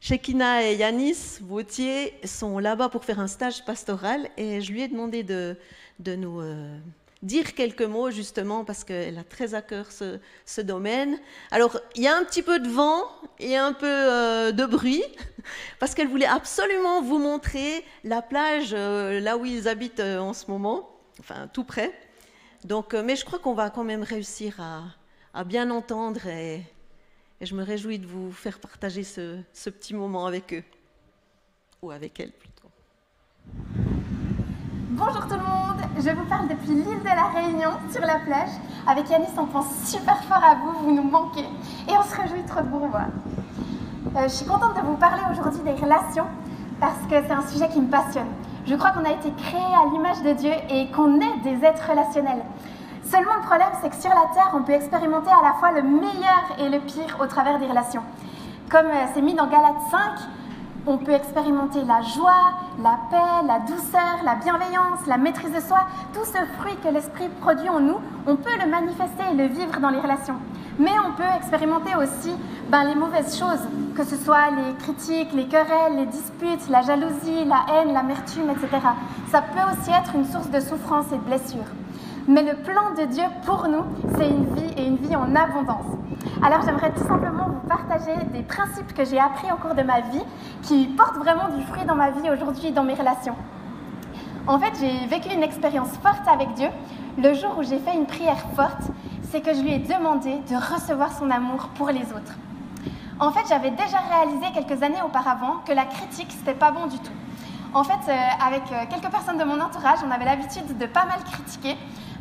Shekina 0.00 0.68
et 0.68 0.74
Yanis 0.74 1.38
Vautier 1.40 2.14
sont 2.24 2.58
là-bas 2.58 2.88
pour 2.88 3.04
faire 3.04 3.20
un 3.20 3.28
stage 3.28 3.64
pastoral 3.64 4.28
et 4.36 4.60
je 4.60 4.72
lui 4.72 4.82
ai 4.82 4.88
demandé 4.88 5.22
de, 5.22 5.56
de 6.00 6.16
nous 6.16 6.40
euh, 6.40 6.76
dire 7.22 7.54
quelques 7.54 7.82
mots 7.82 8.10
justement 8.10 8.64
parce 8.64 8.84
qu'elle 8.84 9.18
a 9.18 9.24
très 9.24 9.54
à 9.54 9.62
cœur 9.62 9.86
ce, 9.90 10.60
domaine. 10.60 11.18
Alors, 11.50 11.78
il 11.94 12.02
y 12.02 12.08
a 12.08 12.16
un 12.16 12.24
petit 12.24 12.42
peu 12.42 12.58
de 12.58 12.68
vent 12.68 13.02
et 13.38 13.56
un 13.56 13.72
peu 13.72 13.86
euh, 13.86 14.52
de 14.52 14.64
bruit 14.64 15.02
parce 15.78 15.94
qu'elle 15.94 16.08
voulait 16.08 16.26
absolument 16.26 17.02
vous 17.02 17.18
montrer 17.18 17.84
la 18.04 18.22
plage 18.22 18.70
euh, 18.72 19.20
là 19.20 19.36
où 19.36 19.44
ils 19.44 19.68
habitent 19.68 20.00
euh, 20.00 20.18
en 20.18 20.32
ce 20.32 20.50
moment, 20.50 20.90
enfin 21.20 21.48
tout 21.52 21.64
près. 21.64 21.92
Donc, 22.64 22.94
mais 22.94 23.16
je 23.16 23.24
crois 23.24 23.38
qu'on 23.38 23.54
va 23.54 23.70
quand 23.70 23.84
même 23.84 24.02
réussir 24.02 24.60
à, 24.60 25.44
bien 25.44 25.70
entendre 25.70 26.26
et, 26.26 26.62
je 27.42 27.54
me 27.54 27.62
réjouis 27.62 27.98
de 27.98 28.06
vous 28.06 28.32
faire 28.32 28.58
partager 28.58 29.04
ce 29.04 29.70
petit 29.70 29.92
moment 29.92 30.26
avec 30.26 30.54
eux 30.54 30.64
ou 31.82 31.90
avec 31.90 32.18
elle 32.18 32.32
plutôt. 32.32 32.70
Bonjour 34.98 35.28
tout 35.28 35.34
le 35.34 35.42
monde, 35.42 35.75
je 35.98 36.10
vous 36.10 36.24
parle 36.26 36.48
depuis 36.48 36.68
l'île 36.68 37.00
de 37.00 37.04
la 37.04 37.40
Réunion, 37.40 37.70
sur 37.90 38.02
la 38.02 38.16
plage. 38.16 38.50
Avec 38.86 39.08
Yanis, 39.08 39.26
on 39.38 39.46
pense 39.46 39.66
super 39.84 40.22
fort 40.24 40.42
à 40.44 40.54
vous, 40.56 40.84
vous 40.84 40.94
nous 40.94 41.02
manquez, 41.02 41.40
et 41.88 41.92
on 41.98 42.02
se 42.02 42.20
réjouit 42.20 42.44
trop 42.46 42.60
de 42.60 42.68
vous 42.68 42.78
revoir. 42.78 43.06
Euh, 44.14 44.22
je 44.24 44.28
suis 44.28 44.46
contente 44.46 44.76
de 44.76 44.82
vous 44.82 44.96
parler 44.96 45.22
aujourd'hui 45.30 45.60
des 45.60 45.72
relations, 45.72 46.26
parce 46.80 47.00
que 47.08 47.14
c'est 47.26 47.32
un 47.32 47.46
sujet 47.46 47.68
qui 47.68 47.80
me 47.80 47.88
passionne. 47.88 48.28
Je 48.66 48.74
crois 48.74 48.90
qu'on 48.90 49.04
a 49.04 49.12
été 49.12 49.32
créé 49.32 49.60
à 49.60 49.90
l'image 49.90 50.22
de 50.22 50.32
Dieu 50.32 50.52
et 50.70 50.90
qu'on 50.90 51.20
est 51.20 51.38
des 51.44 51.64
êtres 51.64 51.88
relationnels. 51.88 52.42
Seulement 53.04 53.36
le 53.36 53.46
problème, 53.46 53.70
c'est 53.80 53.88
que 53.88 53.96
sur 53.96 54.10
la 54.10 54.34
Terre, 54.34 54.52
on 54.54 54.62
peut 54.62 54.72
expérimenter 54.72 55.30
à 55.30 55.42
la 55.42 55.54
fois 55.54 55.72
le 55.72 55.82
meilleur 55.82 56.44
et 56.58 56.68
le 56.68 56.80
pire 56.80 57.16
au 57.20 57.26
travers 57.26 57.58
des 57.58 57.66
relations. 57.66 58.02
Comme 58.68 58.86
euh, 58.86 59.06
c'est 59.14 59.22
mis 59.22 59.34
dans 59.34 59.46
Galates 59.46 59.86
5, 59.90 59.98
on 60.86 60.98
peut 60.98 61.12
expérimenter 61.12 61.80
la 61.82 62.00
joie, 62.00 62.54
la 62.82 62.98
paix, 63.10 63.46
la 63.46 63.58
douceur, 63.60 64.22
la 64.24 64.36
bienveillance, 64.36 65.06
la 65.06 65.16
maîtrise 65.16 65.52
de 65.52 65.60
soi, 65.60 65.86
tout 66.14 66.24
ce 66.24 66.38
fruit 66.58 66.76
que 66.82 66.88
l'Esprit 66.88 67.28
produit 67.40 67.68
en 67.68 67.80
nous, 67.80 67.98
on 68.26 68.36
peut 68.36 68.56
le 68.62 68.70
manifester 68.70 69.24
et 69.32 69.36
le 69.36 69.46
vivre 69.46 69.80
dans 69.80 69.90
les 69.90 69.98
relations. 69.98 70.36
Mais 70.78 70.92
on 71.04 71.12
peut 71.12 71.24
expérimenter 71.36 71.96
aussi 71.96 72.32
ben, 72.68 72.84
les 72.84 72.94
mauvaises 72.94 73.36
choses, 73.36 73.66
que 73.96 74.04
ce 74.04 74.16
soit 74.16 74.50
les 74.50 74.74
critiques, 74.78 75.32
les 75.34 75.46
querelles, 75.46 75.96
les 75.96 76.06
disputes, 76.06 76.68
la 76.68 76.82
jalousie, 76.82 77.44
la 77.46 77.64
haine, 77.72 77.92
l'amertume, 77.92 78.50
etc. 78.50 78.86
Ça 79.30 79.42
peut 79.42 79.72
aussi 79.72 79.90
être 79.90 80.14
une 80.14 80.26
source 80.26 80.50
de 80.50 80.60
souffrance 80.60 81.06
et 81.12 81.16
de 81.16 81.22
blessure. 81.22 81.64
Mais 82.28 82.42
le 82.42 82.56
plan 82.56 82.92
de 82.96 83.06
Dieu 83.06 83.24
pour 83.44 83.66
nous, 83.68 83.84
c'est 84.16 84.28
une 84.28 84.44
vie 84.54 84.72
et 84.76 84.86
une 84.86 84.96
vie 84.96 85.16
en 85.16 85.34
abondance. 85.34 85.96
Alors 86.42 86.60
j'aimerais 86.62 86.92
tout 86.92 87.06
simplement 87.06 87.48
vous 87.48 87.66
partager 87.66 88.14
des 88.32 88.42
principes 88.42 88.92
que 88.92 89.04
j'ai 89.06 89.18
appris 89.18 89.50
au 89.50 89.56
cours 89.56 89.74
de 89.74 89.82
ma 89.82 90.00
vie 90.00 90.22
qui 90.62 90.86
portent 90.86 91.16
vraiment 91.16 91.48
du 91.56 91.64
fruit 91.64 91.84
dans 91.86 91.94
ma 91.94 92.10
vie 92.10 92.28
aujourd'hui, 92.30 92.72
dans 92.72 92.84
mes 92.84 92.94
relations. 92.94 93.34
En 94.46 94.58
fait, 94.58 94.72
j'ai 94.78 95.06
vécu 95.06 95.34
une 95.34 95.42
expérience 95.42 95.96
forte 96.02 96.28
avec 96.28 96.52
Dieu. 96.54 96.68
Le 97.16 97.32
jour 97.32 97.56
où 97.58 97.62
j'ai 97.62 97.78
fait 97.78 97.94
une 97.94 98.06
prière 98.06 98.44
forte, 98.54 98.90
c'est 99.22 99.40
que 99.40 99.54
je 99.54 99.62
lui 99.62 99.72
ai 99.72 99.78
demandé 99.78 100.38
de 100.50 100.74
recevoir 100.74 101.10
son 101.12 101.30
amour 101.30 101.68
pour 101.74 101.88
les 101.88 102.12
autres. 102.12 102.34
En 103.18 103.32
fait, 103.32 103.40
j'avais 103.48 103.70
déjà 103.70 103.98
réalisé 103.98 104.46
quelques 104.52 104.82
années 104.82 105.02
auparavant 105.04 105.62
que 105.66 105.72
la 105.72 105.86
critique, 105.86 106.28
c'était 106.30 106.54
pas 106.54 106.70
bon 106.70 106.86
du 106.86 106.98
tout. 106.98 107.12
En 107.72 107.82
fait, 107.82 107.92
euh, 108.08 108.46
avec 108.46 108.62
quelques 108.90 109.10
personnes 109.10 109.38
de 109.38 109.44
mon 109.44 109.58
entourage, 109.58 109.98
on 110.06 110.10
avait 110.10 110.26
l'habitude 110.26 110.76
de 110.78 110.86
pas 110.86 111.06
mal 111.06 111.18
critiquer 111.24 111.76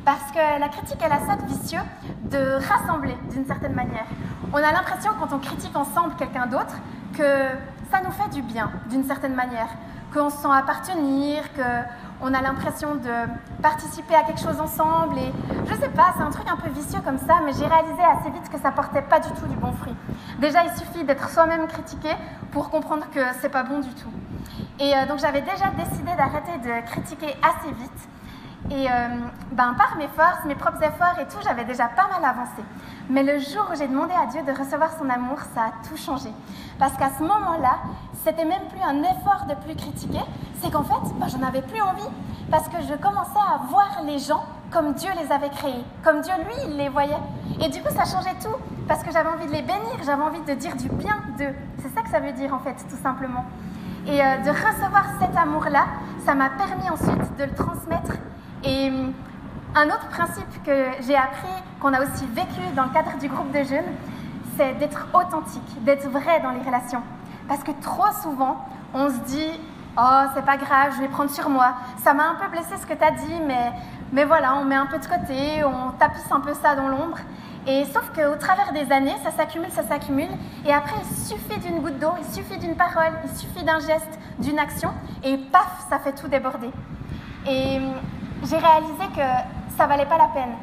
parce 0.05 0.31
que 0.31 0.59
la 0.59 0.69
critique 0.69 1.01
a 1.01 1.09
la 1.09 1.19
cercle 1.19 1.45
vicieux 1.45 1.81
de 2.31 2.59
rassembler 2.67 3.17
d'une 3.31 3.45
certaine 3.45 3.73
manière. 3.73 4.05
On 4.53 4.57
a 4.57 4.71
l'impression 4.71 5.11
quand 5.19 5.33
on 5.35 5.39
critique 5.39 5.75
ensemble 5.75 6.13
quelqu'un 6.15 6.45
d'autre 6.45 6.75
que 7.17 7.23
ça 7.91 8.01
nous 8.03 8.11
fait 8.11 8.29
du 8.29 8.43
bien 8.43 8.71
d'une 8.89 9.03
certaine 9.03 9.33
manière, 9.33 9.67
qu'on 10.13 10.29
se 10.29 10.37
sent 10.37 10.47
appartenir, 10.51 11.43
qu'on 11.53 12.33
a 12.33 12.41
l'impression 12.41 12.95
de 12.95 13.61
participer 13.61 14.15
à 14.15 14.23
quelque 14.23 14.41
chose 14.41 14.59
ensemble 14.61 15.17
et 15.17 15.33
je 15.67 15.73
sais 15.75 15.89
pas, 15.89 16.13
c'est 16.15 16.23
un 16.23 16.31
truc 16.31 16.47
un 16.49 16.57
peu 16.57 16.69
vicieux 16.69 17.01
comme 17.03 17.17
ça, 17.17 17.39
mais 17.43 17.53
j'ai 17.53 17.65
réalisé 17.65 18.03
assez 18.03 18.29
vite 18.29 18.49
que 18.51 18.59
ça 18.59 18.71
portait 18.71 19.01
pas 19.01 19.19
du 19.19 19.29
tout 19.29 19.47
du 19.47 19.55
bon 19.55 19.71
fruit. 19.73 19.95
Déjà, 20.39 20.63
il 20.63 20.71
suffit 20.77 21.03
d'être 21.03 21.29
soi-même 21.29 21.67
critiqué 21.67 22.09
pour 22.51 22.69
comprendre 22.69 23.05
que 23.13 23.21
c'est 23.41 23.49
pas 23.49 23.63
bon 23.63 23.79
du 23.79 23.89
tout. 23.89 24.11
Et 24.79 24.93
euh, 24.93 25.05
donc 25.07 25.19
j'avais 25.19 25.41
déjà 25.41 25.71
décidé 25.77 26.11
d'arrêter 26.15 26.57
de 26.63 26.85
critiquer 26.85 27.35
assez 27.41 27.71
vite 27.73 28.09
et 28.71 28.87
euh, 28.89 29.07
ben, 29.51 29.75
par 29.77 29.95
mes 29.97 30.07
forces, 30.07 30.43
mes 30.45 30.55
propres 30.55 30.81
efforts 30.81 31.19
et 31.19 31.25
tout, 31.25 31.37
j'avais 31.43 31.65
déjà 31.65 31.85
pas 31.85 32.07
mal 32.07 32.23
avancé. 32.25 32.63
Mais 33.09 33.21
le 33.21 33.37
jour 33.39 33.67
où 33.71 33.75
j'ai 33.75 33.87
demandé 33.87 34.13
à 34.13 34.25
Dieu 34.25 34.41
de 34.41 34.57
recevoir 34.57 34.91
son 34.97 35.07
amour, 35.09 35.37
ça 35.53 35.61
a 35.61 35.87
tout 35.87 35.97
changé. 35.97 36.29
Parce 36.79 36.93
qu'à 36.93 37.09
ce 37.17 37.21
moment-là, 37.21 37.77
c'était 38.23 38.45
même 38.45 38.67
plus 38.69 38.81
un 38.81 39.03
effort 39.03 39.45
de 39.47 39.53
plus 39.63 39.75
critiquer, 39.75 40.23
c'est 40.61 40.71
qu'en 40.71 40.83
fait, 40.83 41.13
ben, 41.19 41.27
j'en 41.27 41.45
avais 41.47 41.61
plus 41.61 41.81
envie. 41.81 42.09
Parce 42.49 42.67
que 42.67 42.77
je 42.81 42.93
commençais 42.95 43.39
à 43.39 43.67
voir 43.69 44.01
les 44.05 44.19
gens 44.19 44.43
comme 44.71 44.93
Dieu 44.93 45.09
les 45.21 45.31
avait 45.31 45.49
créés, 45.49 45.83
comme 46.03 46.21
Dieu, 46.21 46.33
lui, 46.45 46.55
il 46.67 46.77
les 46.77 46.89
voyait. 46.89 47.21
Et 47.61 47.69
du 47.69 47.81
coup, 47.81 47.89
ça 47.89 48.05
changeait 48.05 48.35
tout. 48.41 48.55
Parce 48.87 49.03
que 49.03 49.11
j'avais 49.11 49.29
envie 49.29 49.47
de 49.47 49.51
les 49.51 49.61
bénir, 49.61 49.97
j'avais 50.03 50.21
envie 50.21 50.41
de 50.41 50.53
dire 50.53 50.75
du 50.75 50.89
bien 50.89 51.17
d'eux. 51.37 51.55
C'est 51.81 51.93
ça 51.93 52.01
que 52.01 52.09
ça 52.09 52.19
veut 52.19 52.33
dire, 52.33 52.53
en 52.53 52.59
fait, 52.59 52.75
tout 52.89 53.01
simplement. 53.01 53.45
Et 54.07 54.21
euh, 54.21 54.37
de 54.37 54.49
recevoir 54.49 55.05
cet 55.19 55.35
amour-là, 55.35 55.85
ça 56.25 56.35
m'a 56.35 56.49
permis 56.49 56.89
ensuite 56.89 57.37
de 57.37 57.43
le 57.45 57.53
transmettre 57.53 58.13
et 58.65 58.91
un 59.75 59.87
autre 59.87 60.07
principe 60.09 60.63
que 60.63 60.85
j'ai 61.05 61.15
appris, 61.15 61.47
qu'on 61.79 61.93
a 61.93 62.01
aussi 62.01 62.25
vécu 62.33 62.61
dans 62.75 62.83
le 62.83 62.89
cadre 62.89 63.17
du 63.19 63.27
groupe 63.27 63.51
de 63.51 63.63
jeunes, 63.63 63.91
c'est 64.57 64.73
d'être 64.79 65.07
authentique, 65.13 65.83
d'être 65.83 66.09
vrai 66.09 66.39
dans 66.41 66.51
les 66.51 66.61
relations. 66.61 67.01
Parce 67.47 67.63
que 67.63 67.71
trop 67.81 68.11
souvent, 68.23 68.65
on 68.93 69.09
se 69.09 69.19
dit 69.27 69.59
Oh, 69.97 70.23
c'est 70.33 70.43
pas 70.43 70.57
grave, 70.57 70.93
je 70.95 71.01
vais 71.01 71.07
prendre 71.07 71.29
sur 71.29 71.49
moi. 71.49 71.73
Ça 72.03 72.13
m'a 72.13 72.23
un 72.27 72.35
peu 72.35 72.49
blessé 72.49 72.75
ce 72.81 72.85
que 72.85 72.93
tu 72.93 73.03
as 73.03 73.11
dit, 73.11 73.41
mais, 73.47 73.71
mais 74.11 74.25
voilà, 74.25 74.55
on 74.57 74.65
met 74.65 74.75
un 74.75 74.87
peu 74.87 74.99
de 74.99 75.05
côté, 75.05 75.63
on 75.63 75.91
tapisse 75.91 76.29
un 76.31 76.41
peu 76.41 76.53
ça 76.53 76.75
dans 76.75 76.89
l'ombre. 76.89 77.17
Et 77.65 77.85
sauf 77.85 78.11
qu'au 78.13 78.35
travers 78.37 78.73
des 78.73 78.91
années, 78.91 79.15
ça 79.23 79.31
s'accumule, 79.31 79.71
ça 79.71 79.83
s'accumule. 79.83 80.29
Et 80.65 80.73
après, 80.73 80.95
il 80.99 81.17
suffit 81.17 81.59
d'une 81.59 81.79
goutte 81.79 81.97
d'eau, 81.97 82.11
il 82.19 82.33
suffit 82.33 82.57
d'une 82.57 82.75
parole, 82.75 83.13
il 83.23 83.37
suffit 83.37 83.63
d'un 83.63 83.79
geste, 83.79 84.19
d'une 84.37 84.59
action, 84.59 84.91
et 85.23 85.37
paf, 85.37 85.85
ça 85.89 85.97
fait 85.97 86.13
tout 86.13 86.27
déborder. 86.27 86.71
Et 87.47 87.79
j'ai 88.49 88.57
réalisé 88.57 89.05
que 89.15 89.75
ça 89.77 89.87
valait 89.87 90.05
pas 90.05 90.17
la 90.17 90.27
peine, 90.27 90.55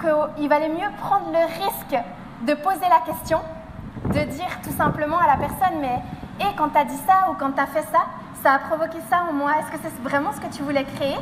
qu'il 0.00 0.48
valait 0.48 0.68
mieux 0.68 0.90
prendre 0.98 1.26
le 1.32 1.64
risque 1.64 1.96
de 2.46 2.54
poser 2.54 2.86
la 2.88 3.00
question, 3.06 3.40
de 4.04 4.20
dire 4.30 4.60
tout 4.62 4.72
simplement 4.76 5.18
à 5.18 5.26
la 5.26 5.36
personne, 5.36 5.80
mais 5.80 6.02
hé, 6.40 6.46
quand 6.56 6.70
tu 6.70 6.78
as 6.78 6.84
dit 6.84 7.00
ça 7.06 7.30
ou 7.30 7.34
quand 7.38 7.52
tu 7.52 7.60
as 7.60 7.66
fait 7.66 7.86
ça, 7.92 8.06
ça 8.42 8.54
a 8.54 8.58
provoqué 8.58 8.98
ça 9.08 9.24
en 9.30 9.32
moi, 9.32 9.52
est-ce 9.60 9.70
que 9.70 9.78
c'est 9.82 10.02
vraiment 10.02 10.32
ce 10.32 10.40
que 10.40 10.52
tu 10.52 10.62
voulais 10.62 10.84
créer? 10.84 11.16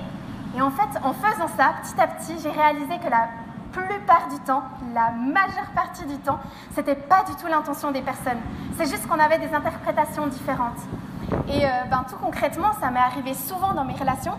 Et 0.56 0.62
en 0.62 0.70
fait, 0.70 0.88
en 1.04 1.12
faisant 1.12 1.48
ça, 1.56 1.74
petit 1.82 2.00
à 2.00 2.06
petit, 2.06 2.34
j'ai 2.42 2.50
réalisé 2.50 2.98
que 2.98 3.10
la 3.10 3.28
plupart 3.72 4.26
du 4.28 4.38
temps, 4.40 4.62
la 4.94 5.10
majeure 5.10 5.70
partie 5.74 6.04
du 6.06 6.16
temps, 6.18 6.40
c'était 6.74 6.96
pas 6.96 7.22
du 7.24 7.34
tout 7.36 7.46
l'intention 7.46 7.92
des 7.92 8.02
personnes. 8.02 8.40
C'est 8.76 8.86
juste 8.86 9.06
qu'on 9.06 9.18
avait 9.20 9.38
des 9.38 9.54
interprétations 9.54 10.26
différentes. 10.26 10.80
Et 11.48 11.64
euh, 11.64 11.68
ben, 11.88 12.04
tout 12.08 12.16
concrètement, 12.16 12.72
ça 12.80 12.90
m'est 12.90 12.98
arrivé 12.98 13.34
souvent 13.34 13.72
dans 13.72 13.84
mes 13.84 13.94
relations 13.94 14.34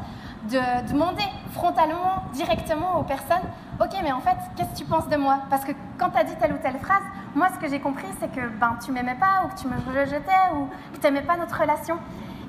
de 0.49 0.91
demander 0.91 1.23
frontalement, 1.51 2.23
directement 2.33 2.99
aux 2.99 3.03
personnes, 3.03 3.43
ok, 3.79 3.91
mais 4.03 4.11
en 4.11 4.21
fait, 4.21 4.37
qu'est-ce 4.55 4.71
que 4.71 4.77
tu 4.77 4.85
penses 4.85 5.07
de 5.07 5.17
moi? 5.17 5.39
Parce 5.49 5.63
que 5.63 5.71
quand 5.97 6.09
tu 6.09 6.17
as 6.17 6.23
dit 6.23 6.35
telle 6.35 6.53
ou 6.53 6.57
telle 6.57 6.79
phrase, 6.79 7.03
moi, 7.35 7.47
ce 7.53 7.59
que 7.59 7.69
j'ai 7.69 7.79
compris, 7.79 8.07
c'est 8.19 8.31
que 8.31 8.47
ben, 8.59 8.77
tu 8.83 8.91
m'aimais 8.91 9.15
pas, 9.15 9.45
ou 9.45 9.49
que 9.49 9.59
tu 9.59 9.67
me 9.67 9.75
rejetais, 9.99 10.31
ou 10.55 10.67
que 10.93 10.97
tu 10.97 11.03
n'aimais 11.03 11.21
pas 11.21 11.37
notre 11.37 11.59
relation. 11.59 11.97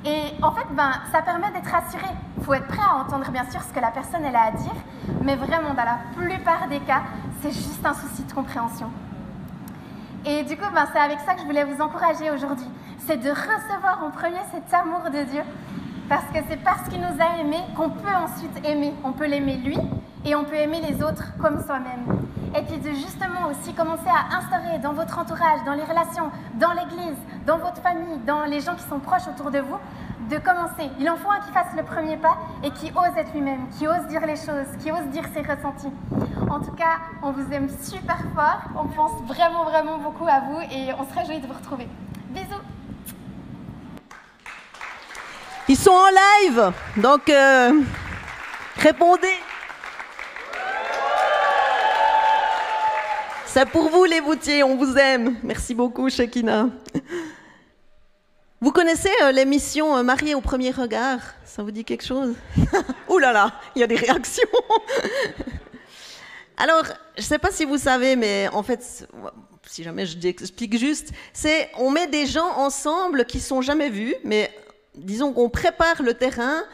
Et 0.04 0.34
en 0.42 0.52
fait, 0.52 0.66
ben, 0.72 0.90
ça 1.12 1.22
permet 1.22 1.50
d'être 1.52 1.70
rassuré. 1.70 2.06
Il 2.38 2.44
faut 2.44 2.54
être 2.54 2.66
prêt 2.66 2.82
à 2.82 2.96
entendre 2.96 3.30
bien 3.30 3.48
sûr 3.50 3.62
ce 3.62 3.72
que 3.72 3.80
la 3.80 3.90
personne 3.90 4.24
elle 4.24 4.34
a 4.34 4.46
à 4.46 4.50
dire, 4.50 4.74
mais 5.22 5.36
vraiment, 5.36 5.74
dans 5.74 5.84
la 5.84 5.98
plupart 6.16 6.68
des 6.68 6.80
cas, 6.80 7.02
c'est 7.40 7.52
juste 7.52 7.84
un 7.84 7.94
souci 7.94 8.24
de 8.24 8.32
compréhension. 8.32 8.90
Et 10.24 10.44
du 10.44 10.56
coup, 10.56 10.66
ben, 10.74 10.86
c'est 10.92 10.98
avec 10.98 11.20
ça 11.20 11.34
que 11.34 11.40
je 11.40 11.46
voulais 11.46 11.64
vous 11.64 11.80
encourager 11.82 12.30
aujourd'hui. 12.30 12.68
C'est 13.06 13.16
de 13.16 13.30
recevoir 13.30 14.02
en 14.04 14.10
premier 14.10 14.40
cet 14.52 14.72
amour 14.72 15.02
de 15.12 15.24
Dieu. 15.24 15.42
Parce 16.12 16.26
que 16.26 16.46
c'est 16.46 16.62
parce 16.62 16.86
qu'il 16.90 17.00
nous 17.00 17.22
a 17.22 17.40
aimés 17.40 17.64
qu'on 17.74 17.88
peut 17.88 18.14
ensuite 18.14 18.66
aimer. 18.66 18.92
On 19.02 19.12
peut 19.12 19.26
l'aimer 19.26 19.56
lui 19.56 19.78
et 20.26 20.34
on 20.34 20.44
peut 20.44 20.56
aimer 20.56 20.82
les 20.86 21.02
autres 21.02 21.32
comme 21.40 21.64
soi-même. 21.64 22.04
Et 22.54 22.60
puis 22.60 22.76
de 22.76 22.90
justement 22.90 23.48
aussi 23.50 23.72
commencer 23.72 24.10
à 24.10 24.36
instaurer 24.36 24.78
dans 24.80 24.92
votre 24.92 25.18
entourage, 25.18 25.64
dans 25.64 25.72
les 25.72 25.84
relations, 25.84 26.30
dans 26.60 26.72
l'église, 26.72 27.16
dans 27.46 27.56
votre 27.56 27.80
famille, 27.80 28.18
dans 28.26 28.44
les 28.44 28.60
gens 28.60 28.74
qui 28.74 28.82
sont 28.90 28.98
proches 28.98 29.26
autour 29.26 29.50
de 29.50 29.60
vous, 29.60 29.78
de 30.28 30.36
commencer. 30.36 30.90
Il 31.00 31.08
en 31.08 31.16
faut 31.16 31.30
un 31.30 31.40
qui 31.40 31.50
fasse 31.50 31.74
le 31.74 31.82
premier 31.82 32.18
pas 32.18 32.36
et 32.62 32.70
qui 32.72 32.92
ose 32.94 33.16
être 33.16 33.32
lui-même, 33.32 33.70
qui 33.70 33.86
ose 33.86 34.06
dire 34.10 34.26
les 34.26 34.36
choses, 34.36 34.68
qui 34.80 34.92
ose 34.92 35.06
dire 35.12 35.24
ses 35.32 35.40
ressentis. 35.40 35.94
En 36.50 36.60
tout 36.60 36.72
cas, 36.72 36.98
on 37.22 37.30
vous 37.32 37.50
aime 37.54 37.70
super 37.80 38.18
fort, 38.34 38.60
on 38.76 38.86
pense 38.88 39.12
vraiment 39.22 39.64
vraiment 39.64 39.96
beaucoup 39.96 40.28
à 40.28 40.40
vous 40.40 40.60
et 40.60 40.92
on 40.92 41.08
se 41.10 41.18
réjouit 41.18 41.40
de 41.40 41.46
vous 41.46 41.54
retrouver. 41.54 41.88
Bisous 42.28 42.60
Ils 45.68 45.71
sont 45.82 45.90
en 45.90 46.10
live, 46.10 46.72
donc 46.96 47.28
euh, 47.28 47.80
répondez. 48.76 49.34
C'est 53.46 53.68
pour 53.68 53.88
vous 53.90 54.04
les 54.04 54.20
boutiers, 54.20 54.62
on 54.62 54.76
vous 54.76 54.96
aime. 54.96 55.38
Merci 55.42 55.74
beaucoup, 55.74 56.08
Shekina. 56.08 56.68
Vous 58.60 58.70
connaissez 58.70 59.10
euh, 59.24 59.32
l'émission 59.32 59.96
euh, 59.96 60.04
Mariée 60.04 60.36
au 60.36 60.40
premier 60.40 60.70
regard? 60.70 61.18
Ça 61.44 61.64
vous 61.64 61.72
dit 61.72 61.84
quelque 61.84 62.04
chose? 62.04 62.36
Ouh 63.08 63.18
là, 63.18 63.50
il 63.74 63.80
y 63.80 63.82
a 63.82 63.88
des 63.88 63.96
réactions. 63.96 64.48
Alors, 66.58 66.84
je 67.16 67.22
ne 67.22 67.26
sais 67.26 67.40
pas 67.40 67.50
si 67.50 67.64
vous 67.64 67.78
savez, 67.78 68.14
mais 68.14 68.46
en 68.52 68.62
fait, 68.62 69.08
si 69.66 69.82
jamais 69.82 70.06
je 70.06 70.16
explique 70.28 70.78
juste, 70.78 71.10
c'est 71.32 71.72
on 71.76 71.90
met 71.90 72.06
des 72.06 72.26
gens 72.26 72.56
ensemble 72.56 73.24
qui 73.24 73.40
sont 73.40 73.62
jamais 73.62 73.90
vus, 73.90 74.14
mais 74.22 74.48
disons 74.94 75.32
qu'on 75.32 75.48
prépare 75.48 76.02
le 76.02 76.14
terrain 76.14 76.64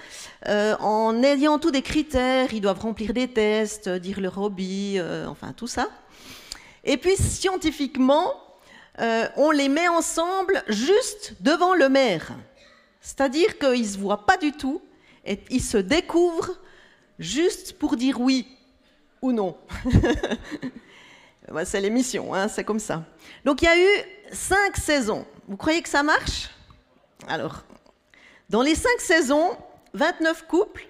euh, 0.46 0.76
en 0.78 1.22
ayant 1.22 1.58
tous 1.58 1.70
des 1.70 1.82
critères. 1.82 2.52
Ils 2.52 2.60
doivent 2.60 2.80
remplir 2.80 3.12
des 3.12 3.28
tests, 3.28 3.88
dire 3.88 4.20
leur 4.20 4.38
hobby, 4.38 4.94
euh, 4.98 5.26
enfin 5.26 5.52
tout 5.52 5.66
ça. 5.66 5.88
Et 6.84 6.96
puis 6.96 7.16
scientifiquement, 7.16 8.34
euh, 9.00 9.26
on 9.36 9.50
les 9.50 9.68
met 9.68 9.88
ensemble 9.88 10.62
juste 10.68 11.34
devant 11.40 11.74
le 11.74 11.88
maire. 11.88 12.32
C'est-à-dire 13.00 13.58
qu'ils 13.58 13.82
ne 13.82 13.86
se 13.86 13.98
voient 13.98 14.26
pas 14.26 14.36
du 14.36 14.52
tout 14.52 14.82
et 15.24 15.40
ils 15.50 15.62
se 15.62 15.78
découvrent 15.78 16.58
juste 17.18 17.78
pour 17.78 17.96
dire 17.96 18.20
oui 18.20 18.46
ou 19.22 19.32
non. 19.32 19.56
c'est 21.64 21.80
l'émission, 21.80 22.34
hein, 22.34 22.48
c'est 22.48 22.64
comme 22.64 22.80
ça. 22.80 23.04
Donc 23.44 23.62
il 23.62 23.66
y 23.66 23.68
a 23.68 23.78
eu 23.78 24.04
cinq 24.32 24.76
saisons. 24.76 25.26
Vous 25.46 25.56
croyez 25.56 25.82
que 25.82 25.88
ça 25.88 26.02
marche? 26.02 26.50
Alors, 27.26 27.64
dans 28.48 28.62
les 28.62 28.74
cinq 28.74 29.00
saisons, 29.00 29.56
29 29.94 30.46
couples, 30.46 30.86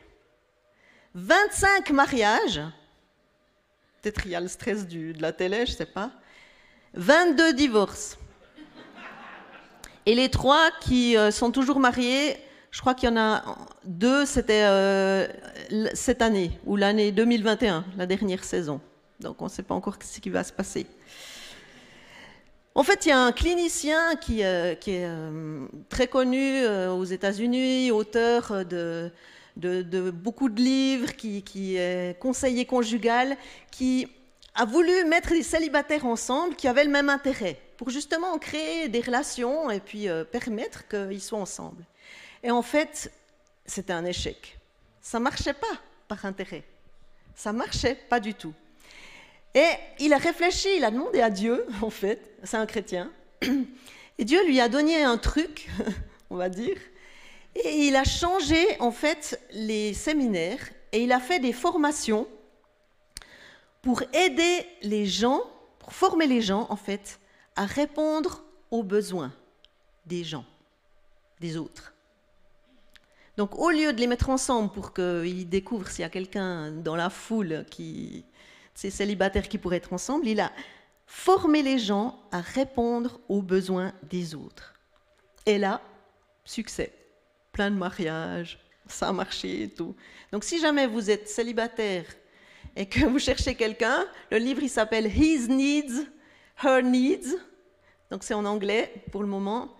25 1.15 1.91
mariages, 1.91 2.61
peut-être 4.01 4.27
il 4.27 4.33
y 4.33 4.35
a 4.35 4.41
le 4.41 4.49
stress 4.49 4.87
de 4.87 5.15
la 5.21 5.33
télé, 5.33 5.67
je 5.67 5.73
ne 5.73 5.77
sais 5.77 5.87
pas, 5.87 6.13
22 6.95 7.55
divorces. 7.55 8.19
Et 10.07 10.15
les 10.15 10.31
trois 10.31 10.71
qui 10.81 11.17
euh, 11.17 11.31
sont 11.31 11.51
toujours 11.51 11.81
mariés, 11.81 12.37
je 12.71 12.81
crois 12.81 12.95
qu'il 12.95 13.09
y 13.09 13.13
en 13.13 13.17
a 13.17 13.43
deux, 13.85 14.25
c'était 14.25 14.65
euh, 14.65 15.27
cette 15.95 16.23
année, 16.23 16.59
ou 16.65 16.77
l'année 16.77 17.13
2021, 17.13 17.85
la 17.97 18.07
dernière 18.07 18.45
saison. 18.45 18.81
Donc 19.21 19.43
on 19.43 19.47
ne 19.47 19.51
sait 19.51 19.63
pas 19.63 19.75
encore 19.75 19.99
ce 20.03 20.21
qui 20.21 20.31
va 20.31 20.45
se 20.45 20.53
passer. 20.53 20.87
En 22.79 22.85
fait, 22.85 23.07
il 23.07 23.09
y 23.09 23.13
a 23.13 23.19
un 23.19 23.33
clinicien 23.33 24.15
qui, 24.15 24.45
euh, 24.45 24.77
est 24.87 25.05
euh, 25.05 25.67
très 25.89 26.07
connu 26.07 26.63
euh, 26.63 26.93
aux 26.93 27.03
États-Unis, 27.03 27.91
auteur 27.91 28.65
de, 28.65 29.11
beaucoup 30.13 30.49
de 30.49 30.61
livres, 30.61 31.11
qui, 31.17 31.75
est 31.77 32.17
conseiller 32.21 32.67
conjugal, 32.67 33.37
qui 33.73 34.07
a 34.55 34.65
voulu 34.65 35.05
mettre 35.07 35.31
des 35.31 35.43
célibataires 35.43 36.07
ensemble 36.07 36.55
qui 36.55 36.69
avaient 36.69 36.85
le 36.85 36.93
même 36.93 37.09
intérêt, 37.09 37.61
pour 37.77 37.91
justement 37.91 38.39
créer 38.39 38.89
des 38.89 39.01
relations 39.01 39.73
et 39.73 39.81
puis 39.81 40.07
permettre 40.31 40.87
qu'ils 40.87 41.21
soient 41.21 41.41
ensemble. 41.41 41.83
Et 42.45 42.53
en 42.53 42.63
fait, 42.63 43.13
c'était 43.67 43.93
un 43.93 44.05
échec. 44.05 44.57
Ça 45.03 45.19
ne 45.19 45.25
marchait 45.25 45.53
pas 45.53 45.83
par 46.07 46.25
intérêt. 46.25 46.63
Ça 47.35 47.53
ne 47.53 47.59
marchait 47.59 47.97
pas 48.09 48.21
du 48.21 48.35
tout. 48.35 48.55
Et 49.59 49.71
il 49.99 50.13
a 50.13 50.19
réfléchi, 50.19 50.69
il 50.77 50.85
a 50.85 50.91
demandé 50.93 51.21
à 51.21 51.31
Dieu, 51.31 51.67
en 51.83 51.91
fait, 51.91 52.31
c'est 52.45 52.57
un 52.57 52.67
chrétien, 52.67 53.11
et 54.19 54.25
Dieu 54.25 54.47
lui 54.47 54.61
a 54.61 54.69
donné 54.69 55.03
un 55.03 55.19
truc, 55.19 55.69
on 56.31 56.37
va 56.37 56.49
dire, 56.49 56.79
et 57.57 57.89
il 57.89 57.97
a 57.97 58.05
changé 58.05 58.65
en 58.79 58.93
fait 58.93 59.41
les 59.51 59.95
séminaires 59.95 60.65
et 60.93 61.03
il 61.03 61.11
a 61.11 61.19
fait 61.19 61.41
des 61.41 61.53
formations 61.53 62.29
pour 63.83 64.03
aider 64.13 64.65
les 64.83 65.07
gens, 65.07 65.43
pour 65.81 65.93
former 65.93 66.29
les 66.29 66.41
gens 66.41 66.69
en 66.71 66.77
fait 66.77 67.19
à 67.57 67.67
répondre 67.67 68.45
aux 68.71 68.85
besoins 68.85 69.33
des 70.07 70.23
gens, 70.23 70.45
des 71.41 71.57
autres. 71.57 71.95
Donc 73.37 73.59
au 73.59 73.71
lieu 73.71 73.93
de 73.93 73.99
les 73.99 74.07
mettre 74.07 74.31
ensemble 74.31 74.71
pour 74.71 74.95
qu'ils 74.95 75.49
découvrent 75.49 75.89
s'il 75.89 76.03
y 76.03 76.05
a 76.05 76.11
quelqu'un 76.11 76.71
dans 76.71 76.95
la 76.95 77.11
foule 77.11 77.65
qui, 77.69 78.25
ces 78.79 78.91
célibataires 78.91 79.49
qui 79.49 79.59
pourraient 79.59 79.79
être 79.79 79.93
ensemble, 79.93 80.29
il 80.29 80.39
a 80.39 80.53
formé 81.05 81.65
les 81.65 81.81
gens 81.81 82.17
à 82.31 82.41
répondre 82.41 83.19
aux 83.29 83.43
besoins 83.43 83.93
des 84.05 84.37
autres. 84.37 84.73
Et 85.47 85.59
là, 85.59 85.81
succès. 86.45 86.95
Plein 87.51 87.73
de 87.73 87.77
mariages, 87.77 88.61
ça 88.87 89.09
a 89.09 89.13
marché 89.13 89.65
et 89.65 89.69
tout. 89.69 89.97
Donc 90.31 90.45
si 90.45 90.61
jamais 90.61 90.87
vous 90.87 91.11
êtes 91.11 91.29
célibataire 91.29 92.05
et 92.77 92.87
que 92.87 93.05
vous 93.05 93.19
cherchez 93.19 93.57
quelqu'un, 93.57 94.07
le 94.31 94.39
livre 94.39 94.63
il 94.63 94.71
s'appelle 94.71 95.07
His 95.07 95.49
Needs, 95.49 96.07
Her 96.63 96.81
Needs. 96.85 97.35
Donc 98.13 98.23
c'est 98.23 98.35
en 98.35 98.45
anglais 98.45 98.95
pour 99.11 99.23
le 99.23 99.29
moment. 99.29 99.75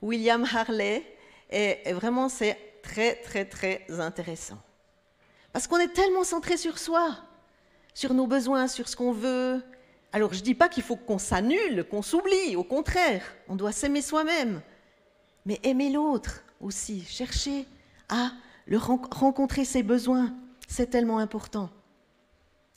William 0.00 0.46
Harley. 0.50 1.04
Et, 1.50 1.80
et 1.84 1.92
vraiment 1.92 2.30
c'est 2.30 2.56
très 2.82 3.16
très 3.16 3.44
très 3.44 3.84
intéressant. 4.00 4.58
Parce 5.52 5.66
qu'on 5.66 5.80
est 5.80 5.92
tellement 5.92 6.24
centré 6.24 6.56
sur 6.56 6.78
soi 6.78 7.27
sur 7.98 8.14
nos 8.14 8.28
besoins, 8.28 8.68
sur 8.68 8.88
ce 8.88 8.94
qu'on 8.94 9.10
veut. 9.10 9.60
Alors 10.12 10.32
je 10.32 10.38
ne 10.38 10.44
dis 10.44 10.54
pas 10.54 10.68
qu'il 10.68 10.84
faut 10.84 10.94
qu'on 10.94 11.18
s'annule, 11.18 11.84
qu'on 11.90 12.00
s'oublie, 12.00 12.54
au 12.54 12.62
contraire, 12.62 13.24
on 13.48 13.56
doit 13.56 13.72
s'aimer 13.72 14.02
soi-même, 14.02 14.62
mais 15.44 15.58
aimer 15.64 15.90
l'autre 15.90 16.44
aussi, 16.60 17.04
chercher 17.04 17.66
à 18.08 18.30
le 18.66 18.78
rencontrer 18.78 19.64
ses 19.64 19.82
besoins, 19.82 20.32
c'est 20.68 20.90
tellement 20.90 21.18
important. 21.18 21.70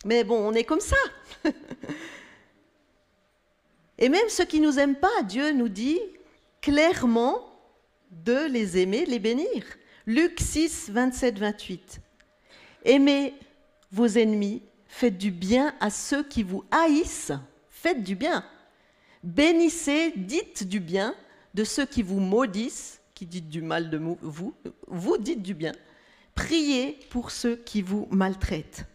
Mais 0.06 0.24
bon, 0.24 0.40
on 0.40 0.54
est 0.54 0.64
comme 0.64 0.80
ça. 0.80 0.98
Et 4.00 4.10
même 4.10 4.28
ceux 4.30 4.46
qui 4.46 4.60
ne 4.60 4.66
nous 4.66 4.80
aiment 4.80 4.96
pas, 4.96 5.22
Dieu 5.22 5.52
nous 5.52 5.70
dit 5.70 6.00
clairement 6.62 7.48
de 8.10 8.48
les 8.48 8.80
aimer, 8.80 9.06
de 9.06 9.12
les 9.12 9.20
bénir. 9.20 9.66
Luc 10.08 10.40
6, 10.40 10.90
27, 10.90 11.38
28. 11.38 12.02
Aimez 12.86 13.36
vos 13.92 14.08
ennemis, 14.08 14.64
Faites 14.92 15.18
du 15.18 15.32
bien 15.32 15.74
à 15.80 15.90
ceux 15.90 16.22
qui 16.22 16.44
vous 16.44 16.66
haïssent. 16.70 17.32
Faites 17.70 18.04
du 18.04 18.14
bien. 18.14 18.44
Bénissez, 19.24 20.14
dites 20.18 20.68
du 20.68 20.82
bien 20.82 21.16
de 21.54 21.64
ceux 21.64 21.86
qui 21.86 22.04
vous 22.04 22.20
maudissent, 22.20 23.00
qui 23.16 23.26
dites 23.26 23.50
du 23.50 23.62
mal 23.62 23.90
de 23.90 23.98
vous. 23.98 24.54
Vous 24.88 25.18
dites 25.18 25.42
du 25.42 25.54
bien. 25.54 25.72
Priez 26.36 27.00
pour 27.10 27.32
ceux 27.32 27.56
qui 27.56 27.82
vous 27.82 28.06
maltraitent. 28.12 28.86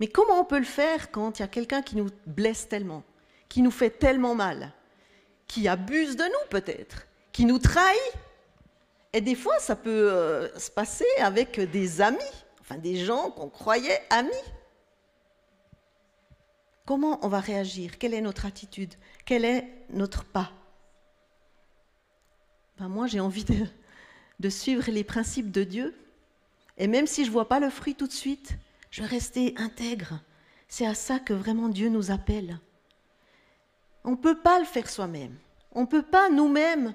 Mais 0.00 0.08
comment 0.08 0.40
on 0.40 0.44
peut 0.44 0.58
le 0.58 0.64
faire 0.64 1.10
quand 1.10 1.38
il 1.38 1.42
y 1.42 1.44
a 1.44 1.48
quelqu'un 1.48 1.82
qui 1.82 1.96
nous 1.96 2.08
blesse 2.26 2.68
tellement, 2.68 3.04
qui 3.50 3.60
nous 3.60 3.70
fait 3.70 3.90
tellement 3.90 4.34
mal, 4.34 4.72
qui 5.46 5.68
abuse 5.68 6.16
de 6.16 6.24
nous 6.24 6.48
peut-être, 6.48 7.06
qui 7.32 7.44
nous 7.44 7.58
trahit? 7.58 8.00
Et 9.12 9.20
des 9.20 9.34
fois, 9.34 9.58
ça 9.58 9.76
peut 9.76 10.10
euh, 10.10 10.58
se 10.58 10.70
passer 10.70 11.06
avec 11.20 11.60
des 11.60 12.00
amis 12.00 12.18
des 12.76 12.96
gens 12.96 13.30
qu'on 13.30 13.48
croyait 13.48 14.02
amis. 14.10 14.30
Comment 16.84 17.18
on 17.24 17.28
va 17.28 17.40
réagir? 17.40 17.98
Quelle 17.98 18.14
est 18.14 18.20
notre 18.20 18.46
attitude? 18.46 18.94
Quel 19.24 19.44
est 19.44 19.66
notre 19.90 20.24
pas? 20.24 20.52
Ben 22.78 22.88
moi 22.88 23.06
j'ai 23.06 23.20
envie 23.20 23.44
de, 23.44 23.66
de 24.40 24.48
suivre 24.48 24.90
les 24.90 25.04
principes 25.04 25.50
de 25.50 25.64
Dieu. 25.64 25.94
Et 26.76 26.86
même 26.86 27.06
si 27.06 27.24
je 27.24 27.28
ne 27.28 27.32
vois 27.32 27.48
pas 27.48 27.60
le 27.60 27.70
fruit 27.70 27.94
tout 27.94 28.06
de 28.06 28.12
suite, 28.12 28.56
je 28.90 29.02
vais 29.02 29.08
rester 29.08 29.54
intègre. 29.56 30.20
C'est 30.68 30.86
à 30.86 30.94
ça 30.94 31.18
que 31.18 31.32
vraiment 31.32 31.68
Dieu 31.68 31.88
nous 31.88 32.10
appelle. 32.10 32.58
On 34.04 34.12
ne 34.12 34.16
peut 34.16 34.38
pas 34.38 34.58
le 34.58 34.64
faire 34.64 34.88
soi-même. 34.88 35.36
On 35.72 35.82
ne 35.82 35.86
peut 35.86 36.02
pas 36.02 36.30
nous-mêmes 36.30 36.94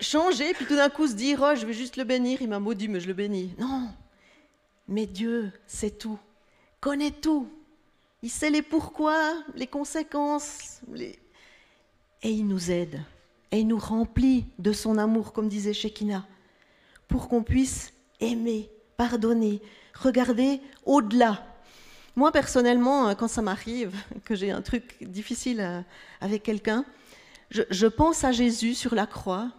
changer, 0.00 0.54
puis 0.54 0.66
tout 0.66 0.76
d'un 0.76 0.88
coup 0.88 1.06
se 1.06 1.14
dire, 1.14 1.40
oh, 1.42 1.54
je 1.54 1.66
vais 1.66 1.72
juste 1.72 1.96
le 1.96 2.04
bénir, 2.04 2.40
il 2.40 2.48
m'a 2.48 2.58
maudit, 2.58 2.88
mais 2.88 3.00
je 3.00 3.08
le 3.08 3.14
bénis. 3.14 3.54
Non. 3.58 3.88
Mais 4.90 5.06
Dieu 5.06 5.52
sait 5.66 5.90
tout, 5.90 6.18
connaît 6.80 7.12
tout. 7.12 7.48
Il 8.22 8.28
sait 8.28 8.50
les 8.50 8.60
pourquoi, 8.60 9.32
les 9.54 9.66
conséquences, 9.66 10.82
et 10.94 12.30
il 12.30 12.46
nous 12.46 12.70
aide. 12.70 13.00
Et 13.52 13.60
il 13.60 13.66
nous 13.66 13.78
remplit 13.78 14.44
de 14.58 14.72
son 14.72 14.98
amour, 14.98 15.32
comme 15.32 15.48
disait 15.48 15.72
Shekina, 15.72 16.26
pour 17.08 17.28
qu'on 17.28 17.42
puisse 17.42 17.92
aimer, 18.20 18.68
pardonner, 18.96 19.62
regarder 19.94 20.60
au-delà. 20.84 21.46
Moi, 22.16 22.32
personnellement, 22.32 23.14
quand 23.14 23.28
ça 23.28 23.42
m'arrive, 23.42 23.94
que 24.24 24.34
j'ai 24.34 24.50
un 24.50 24.60
truc 24.60 24.96
difficile 25.00 25.60
euh, 25.60 25.80
avec 26.20 26.42
quelqu'un, 26.42 26.84
je, 27.50 27.86
pense 27.86 28.22
à 28.22 28.30
Jésus 28.30 28.74
sur 28.74 28.94
la 28.94 29.06
croix 29.06 29.50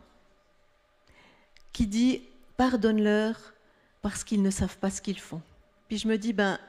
qui 1.74 1.88
dit 1.88 2.22
Pardonne-leur 2.56 3.54
parce 4.02 4.24
qu'ils 4.24 4.42
ne 4.42 4.50
savent 4.50 4.78
pas 4.78 4.90
ce 4.90 5.02
qu'ils 5.02 5.20
font. 5.20 5.42
Puis 5.88 5.98
je 5.98 6.08
me 6.08 6.18
dis 6.18 6.34
Ben 6.34 6.60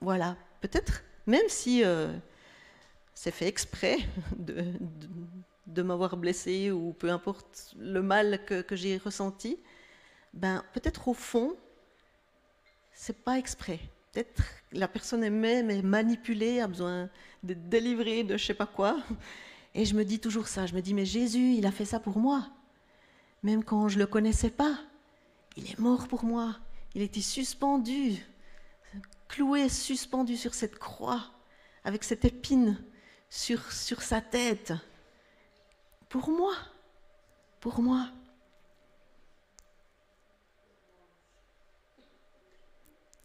voilà, 0.00 0.36
peut-être, 0.60 1.02
même 1.26 1.48
si 1.48 1.84
euh, 1.84 2.12
c'est 3.14 3.30
fait 3.30 3.46
exprès 3.46 3.98
de, 4.36 4.64
de, 5.66 5.82
m'avoir 5.82 6.16
blessé 6.16 6.70
ou 6.70 6.92
peu 6.92 7.10
importe 7.10 7.74
le 7.78 8.02
mal 8.02 8.44
que, 8.44 8.64
j'ai 8.72 8.96
ressenti, 8.96 9.58
ben 10.32 10.64
peut-être 10.72 11.08
au 11.08 11.14
fond, 11.14 11.56
c'est 12.92 13.22
pas 13.24 13.38
exprès. 13.38 13.80
Peut-être 14.12 14.42
la 14.72 14.88
personne 14.88 15.22
est 15.22 15.30
même 15.30 15.70
est 15.70 15.82
manipulée, 15.82 16.60
a 16.60 16.66
besoin 16.66 17.08
de 17.42 17.54
délivrer 17.54 18.24
de 18.24 18.36
je 18.36 18.44
sais 18.44 18.54
pas 18.54 18.66
quoi. 18.66 18.98
Et 19.74 19.84
je 19.84 19.94
me 19.94 20.04
dis 20.04 20.18
toujours 20.18 20.48
ça, 20.48 20.66
je 20.66 20.74
me 20.74 20.80
dis, 20.80 20.94
mais 20.94 21.04
Jésus, 21.04 21.54
il 21.54 21.64
a 21.66 21.70
fait 21.70 21.84
ça 21.84 22.00
pour 22.00 22.18
moi. 22.18 22.48
Même 23.42 23.62
quand 23.62 23.88
je 23.88 23.96
ne 23.96 24.00
le 24.00 24.06
connaissais 24.06 24.50
pas, 24.50 24.78
il 25.56 25.70
est 25.70 25.78
mort 25.78 26.08
pour 26.08 26.24
moi. 26.24 26.56
Il 26.94 27.02
était 27.02 27.20
suspendu, 27.20 28.24
cloué, 29.28 29.68
suspendu 29.68 30.36
sur 30.36 30.54
cette 30.54 30.78
croix, 30.78 31.30
avec 31.84 32.04
cette 32.04 32.24
épine 32.24 32.82
sur, 33.28 33.70
sa 33.70 34.20
tête. 34.20 34.72
Pour 36.08 36.30
moi, 36.30 36.54
pour 37.60 37.80
moi. 37.80 38.08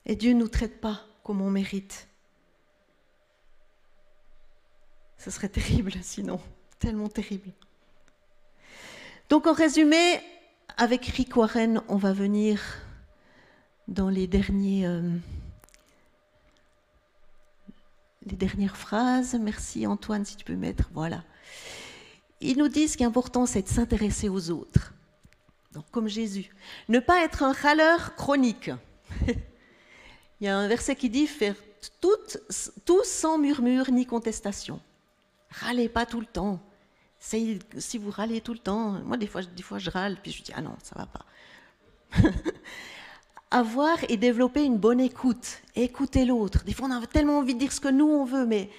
Et 0.05 0.15
Dieu 0.15 0.33
ne 0.33 0.39
nous 0.39 0.47
traite 0.47 0.79
pas 0.79 1.01
comme 1.23 1.41
on 1.41 1.49
mérite. 1.49 2.07
Ce 5.17 5.31
serait 5.31 5.49
terrible 5.49 5.93
sinon, 6.03 6.39
tellement 6.77 7.09
terrible. 7.09 7.51
Donc 9.29 9.47
en 9.47 9.53
résumé, 9.53 10.21
avec 10.77 11.03
Rick 11.07 11.35
Warren, 11.35 11.81
on 11.87 11.95
va 11.95 12.13
venir 12.13 12.61
dans 13.87 14.09
les 14.09 14.27
derniers... 14.27 14.85
Euh, 14.85 15.17
les 18.25 18.35
dernières 18.35 18.77
phrases. 18.77 19.37
Merci 19.39 19.85
Antoine, 19.85 20.25
si 20.25 20.35
tu 20.35 20.45
peux 20.45 20.55
mettre. 20.55 20.89
Voilà. 20.93 21.23
Il 22.41 22.57
nous 22.57 22.67
dit 22.67 22.87
ce 22.87 22.97
qui 22.97 23.03
est 23.03 23.05
important, 23.05 23.45
c'est 23.45 23.61
de 23.61 23.67
s'intéresser 23.67 24.29
aux 24.29 24.49
autres. 24.49 24.93
Donc, 25.73 25.85
comme 25.91 26.07
Jésus. 26.07 26.49
Ne 26.89 26.99
pas 26.99 27.23
être 27.23 27.43
un 27.43 27.51
râleur 27.51 28.15
chronique. 28.15 28.71
Il 29.27 30.45
y 30.45 30.47
a 30.47 30.57
un 30.57 30.67
verset 30.67 30.95
qui 30.95 31.09
dit 31.09 31.27
faire 31.27 31.55
tout, 32.01 32.09
tout 32.85 33.03
sans 33.03 33.37
murmure 33.37 33.91
ni 33.91 34.05
contestation. 34.05 34.79
Râlez 35.49 35.89
pas 35.89 36.05
tout 36.05 36.19
le 36.19 36.25
temps. 36.25 36.59
Si 37.19 37.59
vous 37.97 38.11
râlez 38.11 38.41
tout 38.41 38.53
le 38.53 38.59
temps, 38.59 38.91
moi 39.03 39.17
des 39.17 39.27
fois, 39.27 39.41
des 39.41 39.63
fois 39.63 39.79
je 39.79 39.89
râle, 39.89 40.17
puis 40.21 40.31
je 40.31 40.43
dis 40.43 40.51
ah 40.55 40.61
non, 40.61 40.75
ça 40.83 40.95
va 40.97 41.05
pas. 41.05 41.25
Avoir 43.51 43.97
et 44.09 44.17
développer 44.17 44.63
une 44.63 44.77
bonne 44.77 44.99
écoute, 44.99 45.61
écouter 45.75 46.25
l'autre. 46.25 46.63
Des 46.63 46.73
fois 46.73 46.87
on 46.87 46.91
a 46.91 47.05
tellement 47.07 47.37
envie 47.39 47.53
de 47.53 47.59
dire 47.59 47.71
ce 47.71 47.79
que 47.79 47.87
nous 47.87 48.07
on 48.07 48.25
veut, 48.25 48.45
mais 48.45 48.69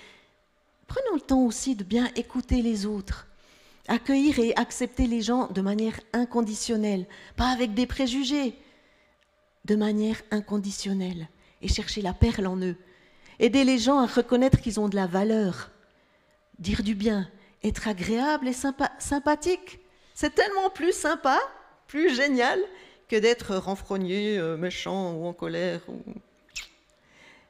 prenons 0.86 1.14
le 1.14 1.20
temps 1.20 1.42
aussi 1.42 1.76
de 1.76 1.84
bien 1.84 2.10
écouter 2.16 2.62
les 2.62 2.84
autres. 2.84 3.26
Accueillir 3.88 4.38
et 4.38 4.54
accepter 4.56 5.06
les 5.06 5.22
gens 5.22 5.46
de 5.48 5.60
manière 5.60 5.98
inconditionnelle, 6.12 7.06
pas 7.36 7.48
avec 7.48 7.74
des 7.74 7.86
préjugés, 7.86 8.58
de 9.64 9.76
manière 9.76 10.20
inconditionnelle, 10.30 11.28
et 11.62 11.68
chercher 11.68 12.02
la 12.02 12.12
perle 12.12 12.48
en 12.48 12.56
eux. 12.56 12.76
Aider 13.38 13.64
les 13.64 13.78
gens 13.78 13.98
à 13.98 14.06
reconnaître 14.06 14.60
qu'ils 14.60 14.80
ont 14.80 14.88
de 14.88 14.96
la 14.96 15.06
valeur 15.06 15.70
dire 16.58 16.82
du 16.82 16.94
bien, 16.94 17.28
être 17.62 17.88
agréable 17.88 18.48
et 18.48 18.52
sympathique. 18.98 19.80
C'est 20.14 20.34
tellement 20.34 20.70
plus 20.70 20.92
sympa, 20.92 21.38
plus 21.86 22.14
génial 22.14 22.58
que 23.08 23.16
d'être 23.16 23.56
renfrogné, 23.56 24.38
euh, 24.38 24.56
méchant 24.56 25.12
ou 25.14 25.26
en 25.26 25.32
colère. 25.32 25.80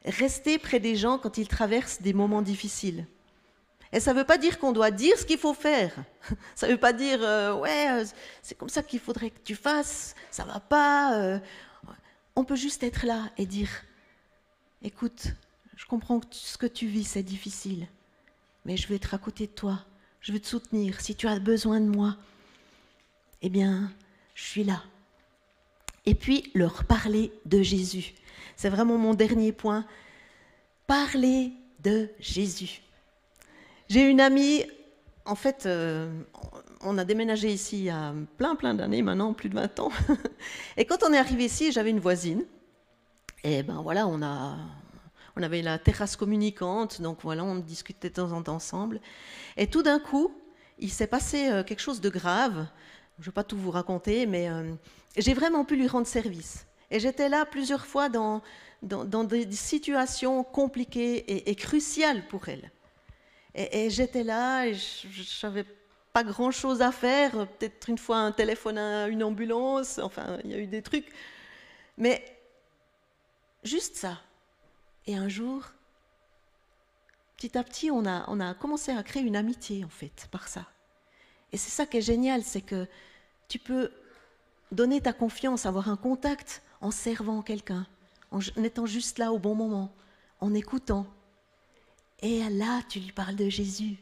Rester 0.05 0.59
près 0.59 0.81
des 0.81 0.97
gens 0.97 1.19
quand 1.19 1.39
ils 1.39 1.49
traversent 1.49 2.03
des 2.03 2.13
moments 2.13 2.43
difficiles. 2.43 3.07
Et 3.93 4.01
ça 4.01 4.13
ne 4.13 4.19
veut 4.19 4.25
pas 4.25 4.39
dire 4.39 4.59
qu'on 4.59 4.73
doit 4.73 4.91
dire 4.91 5.19
ce 5.19 5.25
qu'il 5.25 5.39
faut 5.39 5.55
faire. 5.55 5.95
Ça 6.55 6.67
ne 6.67 6.73
veut 6.73 6.79
pas 6.79 6.93
dire 6.93 7.21
euh, 7.23 7.55
ouais, 7.55 7.91
euh, 7.91 8.05
c'est 8.43 8.57
comme 8.59 8.69
ça 8.69 8.83
qu'il 8.83 8.99
faudrait 8.99 9.31
que 9.31 9.39
tu 9.45 9.55
fasses, 9.55 10.15
ça 10.31 10.45
va 10.45 10.59
pas. 10.59 11.41
On 12.35 12.45
peut 12.45 12.57
juste 12.57 12.83
être 12.83 13.07
là 13.07 13.31
et 13.39 13.47
dire 13.47 13.71
écoute, 14.83 15.29
je 15.77 15.87
comprends 15.87 16.19
que 16.19 16.27
ce 16.33 16.59
que 16.59 16.67
tu 16.67 16.87
vis, 16.87 17.05
c'est 17.05 17.23
difficile 17.23 17.87
mais 18.67 18.77
je 18.77 18.89
vais 18.89 18.97
être 18.97 19.15
à 19.15 19.19
côté 19.19 19.47
de 19.47 19.53
toi, 19.53 19.79
je 20.21 20.33
vais 20.33 20.41
te 20.41 20.47
soutenir. 20.49 21.01
Si 21.01 21.15
tu 21.15 21.29
as 21.29 21.39
besoin 21.39 21.81
de 21.81 21.87
moi, 21.87 22.17
eh 23.41 23.49
bien, 23.49 23.93
je 24.35 24.43
suis 24.43 24.65
là. 24.65 24.83
Et 26.07 26.15
puis, 26.15 26.51
leur 26.55 26.85
parler 26.85 27.33
de 27.45 27.63
Jésus. 27.63 28.15
C'est 28.57 28.71
vraiment 28.71 28.97
mon 28.97 29.15
dernier 29.15 29.53
point. 29.53 29.85
Parler 30.87 31.53
de 31.83 32.09
Jésus. 32.21 32.81
J'ai 33.89 34.09
une 34.09 34.21
amie, 34.21 34.65
en 35.25 35.35
fait, 35.35 35.67
euh, 35.67 36.11
on 36.81 36.97
a 36.99 37.05
déménagé 37.05 37.53
ici 37.53 37.79
il 37.79 37.85
y 37.85 37.91
a 37.91 38.15
plein, 38.39 38.55
plein 38.55 38.75
d'années 38.75 39.03
maintenant, 39.03 39.33
plus 39.33 39.49
de 39.49 39.55
20 39.55 39.81
ans. 39.81 39.91
Et 40.77 40.85
quand 40.85 41.03
on 41.07 41.13
est 41.13 41.19
arrivé 41.19 41.45
ici, 41.45 41.73
j'avais 41.73 41.91
une 41.91 42.01
voisine. 42.01 42.45
Et 43.45 43.63
ben 43.63 43.81
voilà, 43.83 44.07
on 44.07 44.23
a, 44.23 44.57
on 45.37 45.43
avait 45.43 45.63
la 45.63 45.79
terrasse 45.79 46.17
communicante, 46.17 47.01
donc 47.01 47.19
voilà, 47.23 47.45
on 47.45 47.57
discutait 47.57 48.09
de 48.09 48.15
temps 48.15 48.33
en 48.33 48.43
temps 48.43 48.55
ensemble. 48.55 49.01
Et 49.57 49.67
tout 49.69 49.83
d'un 49.83 50.01
coup, 50.01 50.33
il 50.79 50.91
s'est 50.91 51.07
passé 51.07 51.49
euh, 51.49 51.63
quelque 51.63 51.81
chose 51.81 52.01
de 52.01 52.09
grave. 52.09 52.67
Je 53.19 53.23
ne 53.23 53.27
vais 53.27 53.33
pas 53.33 53.45
tout 53.45 53.57
vous 53.57 53.71
raconter, 53.71 54.27
mais 54.27 54.49
euh, 54.51 54.73
j'ai 55.17 55.33
vraiment 55.33 55.65
pu 55.65 55.77
lui 55.77 55.89
rendre 55.89 56.07
service. 56.07 56.67
Et 56.91 57.01
j'étais 57.01 57.29
là 57.29 57.47
plusieurs 57.47 57.87
fois 57.87 58.09
dans, 58.09 58.43
des 58.83 59.51
situations 59.53 60.45
compliquées 60.45 61.49
et, 61.51 61.55
cruciales 61.55 62.27
pour 62.29 62.49
elle. 62.49 62.71
Et, 63.55 63.89
j'étais 63.89 64.23
là, 64.23 64.67
et 64.67 64.75
je 64.75 65.47
n'avais 65.47 65.65
pas 66.13 66.23
grand-chose 66.23 66.83
à 66.83 66.93
faire, 66.93 67.49
peut-être 67.49 67.89
une 67.89 67.99
fois 67.99 68.19
un 68.19 68.33
téléphone 68.33 68.79
à 68.79 69.09
une 69.09 69.25
ambulance, 69.25 69.99
enfin, 69.99 70.39
il 70.45 70.51
y 70.51 70.55
a 70.55 70.59
eu 70.59 70.67
des 70.67 70.83
trucs. 70.83 71.09
Mais 71.97 72.23
juste 73.65 73.97
ça, 73.97 74.21
et 75.07 75.17
un 75.17 75.29
jour, 75.29 75.65
petit 77.37 77.57
à 77.57 77.65
petit, 77.65 77.91
on 77.91 78.05
a 78.05 78.55
commencé 78.55 78.93
à 78.93 79.03
créer 79.03 79.23
une 79.23 79.37
amitié, 79.37 79.85
en 79.85 79.89
fait, 79.89 80.29
par 80.31 80.49
ça. 80.49 80.67
Et 81.53 81.57
c'est 81.57 81.71
ça 81.71 81.87
qui 81.87 81.99
est 81.99 82.03
génial, 82.03 82.43
c'est 82.43 82.61
que 82.61 82.87
tu 83.49 83.59
peux 83.59 83.93
donner 84.73 85.01
ta 85.01 85.13
confiance, 85.13 85.67
avoir 85.67 85.89
un 85.89 85.97
contact 85.97 86.63
en 86.81 86.91
servant 86.91 87.43
quelqu'un, 87.43 87.87
en 88.31 88.41
étant 88.63 88.87
juste 88.87 89.19
là 89.19 89.33
au 89.33 89.39
bon 89.39 89.55
moment, 89.55 89.95
en 90.41 90.55
écoutant. 90.55 91.07
Et 92.21 92.43
là, 92.51 92.83
tu 92.89 93.01
lui 93.01 93.13
parles 93.13 93.37
de 93.37 93.49
Jésus. 93.49 93.97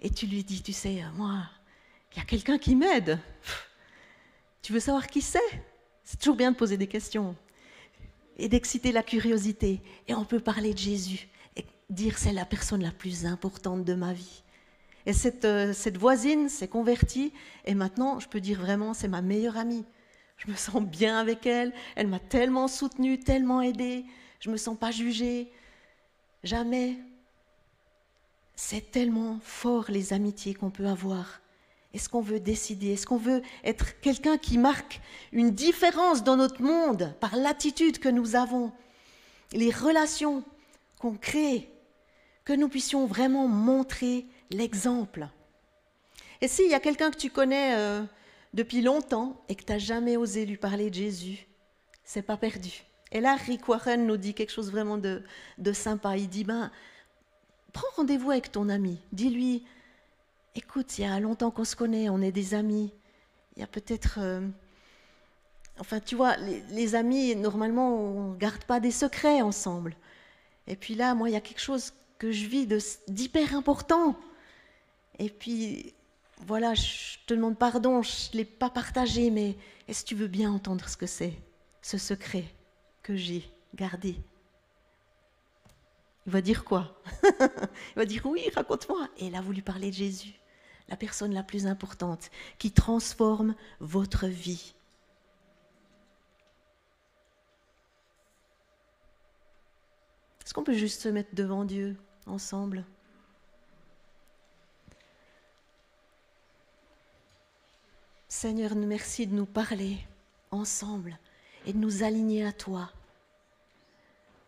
Et 0.00 0.10
tu 0.10 0.26
lui 0.26 0.44
dis, 0.44 0.62
tu 0.62 0.72
sais, 0.72 1.02
moi, 1.14 1.48
il 2.12 2.18
y 2.18 2.20
a 2.20 2.24
quelqu'un 2.24 2.58
qui 2.58 2.76
m'aide. 2.76 3.18
Tu 4.62 4.72
veux 4.72 4.80
savoir 4.80 5.06
qui 5.06 5.22
c'est? 5.22 5.38
C'est 6.04 6.18
toujours 6.18 6.36
bien 6.36 6.52
de 6.52 6.56
poser 6.56 6.76
des 6.76 6.86
questions 6.86 7.36
et 8.36 8.48
d'exciter 8.48 8.92
la 8.92 9.02
curiosité. 9.02 9.80
Et 10.06 10.14
on 10.14 10.24
peut 10.24 10.40
parler 10.40 10.72
de 10.72 10.78
Jésus 10.78 11.28
et 11.56 11.64
dire 11.90 12.18
c'est 12.18 12.32
la 12.32 12.44
personne 12.44 12.82
la 12.82 12.92
plus 12.92 13.26
importante 13.26 13.84
de 13.84 13.94
ma 13.94 14.12
vie. 14.12 14.42
Et 15.06 15.12
cette, 15.12 15.44
euh, 15.44 15.72
cette 15.72 15.96
voisine 15.96 16.48
s'est 16.48 16.68
convertie 16.68 17.32
et 17.64 17.74
maintenant 17.74 18.18
je 18.18 18.28
peux 18.28 18.40
dire 18.40 18.60
vraiment 18.60 18.92
c'est 18.92 19.08
ma 19.08 19.22
meilleure 19.22 19.56
amie. 19.56 19.84
Je 20.36 20.50
me 20.50 20.56
sens 20.56 20.82
bien 20.82 21.18
avec 21.18 21.46
elle, 21.46 21.72
elle 21.94 22.08
m'a 22.08 22.18
tellement 22.18 22.68
soutenue, 22.68 23.18
tellement 23.18 23.62
aidée, 23.62 24.04
je 24.40 24.50
me 24.50 24.56
sens 24.56 24.76
pas 24.76 24.90
jugée. 24.90 25.50
Jamais. 26.42 26.96
C'est 28.54 28.90
tellement 28.90 29.38
fort 29.42 29.86
les 29.88 30.12
amitiés 30.12 30.54
qu'on 30.54 30.70
peut 30.70 30.86
avoir. 30.86 31.40
Est-ce 31.94 32.08
qu'on 32.08 32.20
veut 32.20 32.40
décider? 32.40 32.92
Est-ce 32.92 33.06
qu'on 33.06 33.16
veut 33.16 33.42
être 33.64 33.98
quelqu'un 34.00 34.38
qui 34.38 34.58
marque 34.58 35.00
une 35.32 35.50
différence 35.50 36.24
dans 36.24 36.36
notre 36.36 36.62
monde 36.62 37.14
par 37.20 37.36
l'attitude 37.36 37.98
que 37.98 38.08
nous 38.08 38.36
avons, 38.36 38.72
les 39.52 39.70
relations 39.70 40.44
qu'on 40.98 41.14
crée, 41.14 41.70
que 42.44 42.52
nous 42.52 42.68
puissions 42.68 43.06
vraiment 43.06 43.48
montrer 43.48 44.26
l'exemple 44.50 45.28
Et 46.40 46.48
s'il 46.48 46.70
y 46.70 46.74
a 46.74 46.80
quelqu'un 46.80 47.10
que 47.10 47.16
tu 47.16 47.30
connais 47.30 47.74
euh, 47.76 48.02
depuis 48.54 48.82
longtemps 48.82 49.42
et 49.48 49.54
que 49.54 49.64
tu 49.64 49.72
n'as 49.72 49.78
jamais 49.78 50.16
osé 50.16 50.46
lui 50.46 50.56
parler 50.56 50.90
de 50.90 50.94
Jésus, 50.94 51.46
c'est 52.04 52.22
pas 52.22 52.36
perdu. 52.36 52.84
Et 53.12 53.20
là, 53.20 53.36
Rick 53.36 53.68
Warren 53.68 54.06
nous 54.06 54.16
dit 54.16 54.34
quelque 54.34 54.52
chose 54.52 54.70
vraiment 54.70 54.98
de, 54.98 55.22
de 55.58 55.72
sympa. 55.72 56.16
Il 56.16 56.28
dit, 56.28 56.44
ben, 56.44 56.70
prends 57.72 57.88
rendez-vous 57.96 58.30
avec 58.30 58.50
ton 58.52 58.68
ami. 58.68 59.00
Dis-lui, 59.12 59.64
écoute, 60.54 60.98
il 60.98 61.02
y 61.02 61.08
a 61.08 61.18
longtemps 61.20 61.50
qu'on 61.50 61.64
se 61.64 61.76
connaît, 61.76 62.08
on 62.08 62.20
est 62.20 62.32
des 62.32 62.54
amis. 62.54 62.92
Il 63.56 63.60
y 63.60 63.62
a 63.62 63.66
peut-être... 63.66 64.18
euh, 64.20 64.46
Enfin, 65.78 66.00
tu 66.00 66.14
vois, 66.14 66.36
les, 66.38 66.62
les 66.70 66.94
amis, 66.94 67.36
normalement, 67.36 67.94
on 67.96 68.32
ne 68.32 68.36
garde 68.36 68.64
pas 68.64 68.80
des 68.80 68.90
secrets 68.90 69.42
ensemble. 69.42 69.94
Et 70.66 70.74
puis 70.74 70.94
là, 70.94 71.14
moi, 71.14 71.28
il 71.28 71.32
y 71.32 71.36
a 71.36 71.40
quelque 71.42 71.60
chose 71.60 71.92
que 72.18 72.32
je 72.32 72.46
vis 72.46 72.66
d'hyper 73.08 73.54
important. 73.54 74.16
Et 75.18 75.30
puis, 75.30 75.94
voilà, 76.42 76.74
je 76.74 77.18
te 77.26 77.34
demande 77.34 77.58
pardon, 77.58 78.02
je 78.02 78.30
ne 78.32 78.38
l'ai 78.38 78.44
pas 78.44 78.70
partagé, 78.70 79.30
mais 79.30 79.56
est-ce 79.88 80.02
que 80.02 80.08
tu 80.08 80.14
veux 80.14 80.26
bien 80.26 80.50
entendre 80.50 80.88
ce 80.88 80.96
que 80.96 81.06
c'est, 81.06 81.34
ce 81.82 81.98
secret 81.98 82.44
que 83.02 83.16
j'ai 83.16 83.50
gardé? 83.74 84.16
Il 86.26 86.32
va 86.32 86.40
dire 86.40 86.64
quoi? 86.64 87.00
Il 87.32 87.96
va 87.96 88.04
dire 88.04 88.26
oui, 88.26 88.42
raconte-moi. 88.54 89.08
Et 89.18 89.26
il 89.26 89.36
a 89.36 89.40
voulu 89.40 89.62
parler 89.62 89.90
de 89.90 89.94
Jésus, 89.94 90.34
la 90.88 90.96
personne 90.96 91.32
la 91.32 91.44
plus 91.44 91.68
importante, 91.68 92.30
qui 92.58 92.72
transforme 92.72 93.54
votre 93.78 94.26
vie. 94.26 94.74
Est-ce 100.44 100.52
qu'on 100.52 100.64
peut 100.64 100.74
juste 100.74 101.02
se 101.02 101.08
mettre 101.08 101.34
devant 101.34 101.64
Dieu 101.64 101.96
ensemble? 102.26 102.84
Seigneur, 108.38 108.74
merci 108.74 109.26
de 109.26 109.34
nous 109.34 109.46
parler 109.46 109.96
ensemble 110.50 111.18
et 111.64 111.72
de 111.72 111.78
nous 111.78 112.02
aligner 112.02 112.44
à 112.44 112.52
toi. 112.52 112.92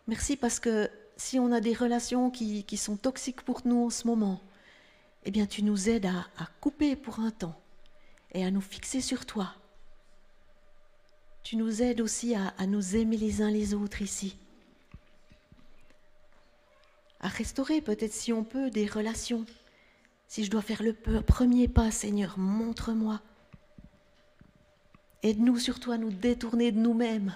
Merci 0.05 0.37
parce 0.37 0.59
que 0.59 0.91
si 1.17 1.39
on 1.39 1.51
a 1.51 1.59
des 1.59 1.73
relations 1.73 2.29
qui, 2.29 2.77
sont 2.77 2.97
toxiques 2.97 3.41
pour 3.41 3.61
nous 3.65 3.87
en 3.87 3.89
ce 3.89 4.05
moment, 4.05 4.41
eh 5.25 5.31
bien 5.31 5.47
tu 5.47 5.63
nous 5.63 5.89
aides 5.89 6.05
à, 6.05 6.27
couper 6.61 6.95
pour 6.95 7.19
un 7.19 7.31
temps 7.31 7.59
et 8.31 8.45
à 8.45 8.51
nous 8.51 8.61
fixer 8.61 9.01
sur 9.01 9.25
toi. 9.25 9.55
Tu 11.41 11.55
nous 11.55 11.81
aides 11.81 11.99
aussi 11.99 12.35
à, 12.35 12.53
à 12.59 12.67
nous 12.67 12.95
aimer 12.95 13.17
les 13.17 13.41
uns 13.41 13.49
les 13.49 13.73
autres 13.73 14.03
ici 14.03 14.37
à 17.21 17.27
restaurer 17.27 17.81
peut-être 17.81 18.13
si 18.13 18.31
on 18.33 18.43
peut 18.43 18.69
des 18.69 18.85
relations. 18.85 19.47
Si 20.27 20.45
je 20.45 20.51
dois 20.51 20.61
faire 20.61 20.83
le 20.83 20.93
premier 20.93 21.67
pas, 21.67 21.89
Seigneur, 21.89 22.37
montre-moi. 22.37 23.19
Aide-nous 25.21 25.57
surtout 25.57 25.91
à 25.91 25.97
nous 25.97 26.11
détourner 26.11 26.71
de 26.71 26.79
nous-mêmes 26.79 27.33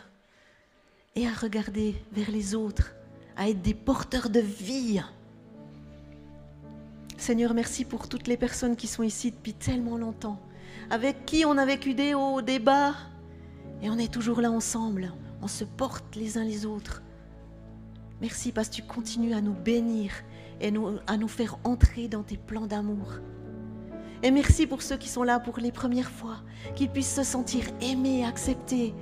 et 1.16 1.28
à 1.28 1.34
regarder 1.34 1.96
vers 2.14 2.32
les 2.32 2.56
autres, 2.56 2.96
à 3.36 3.50
être 3.50 3.62
des 3.62 3.74
porteurs 3.74 4.30
de 4.30 4.40
vie. 4.40 5.02
Seigneur, 7.18 7.54
merci 7.54 7.84
pour 7.84 8.08
toutes 8.08 8.28
les 8.28 8.38
personnes 8.38 8.78
qui 8.78 8.88
sont 8.88 9.04
ici 9.04 9.32
depuis 9.32 9.54
tellement 9.54 9.98
longtemps, 9.98 10.40
avec 10.90 11.26
qui 11.26 11.44
on 11.46 11.58
a 11.58 11.66
vécu 11.66 11.94
des 11.94 12.14
hauts, 12.14 12.42
des 12.42 12.60
bas, 12.60 12.96
et 13.82 13.90
on 13.90 13.98
est 13.98 14.12
toujours 14.12 14.40
là 14.40 14.50
ensemble, 14.50 15.12
on 15.42 15.50
se 15.50 15.66
porte 15.66 16.16
les 16.16 16.38
uns 16.38 16.46
les 16.46 16.66
autres. 16.66 17.04
Merci 18.22 18.54
parce 18.54 18.70
que 18.70 18.76
tu 18.76 18.84
continues 18.84 19.34
à 19.34 19.42
nous 19.42 19.54
bénir 19.54 20.14
et 20.62 20.72
à 21.08 21.18
nous 21.18 21.28
faire 21.28 21.58
entrer 21.66 22.08
dans 22.08 22.24
tes 22.24 22.38
plans 22.38 22.68
d'amour. 22.68 23.20
Et 24.24 24.32
merci 24.32 24.66
pour 24.66 24.82
ceux 24.82 24.96
qui 24.96 25.10
sont 25.10 25.24
là 25.24 25.38
pour 25.38 25.60
les 25.60 25.74
premières 25.74 26.10
fois, 26.10 26.38
qu'ils 26.76 26.90
puissent 26.90 27.14
se 27.14 27.24
sentir 27.24 27.66
aimés, 27.82 28.26
acceptés, 28.26 28.94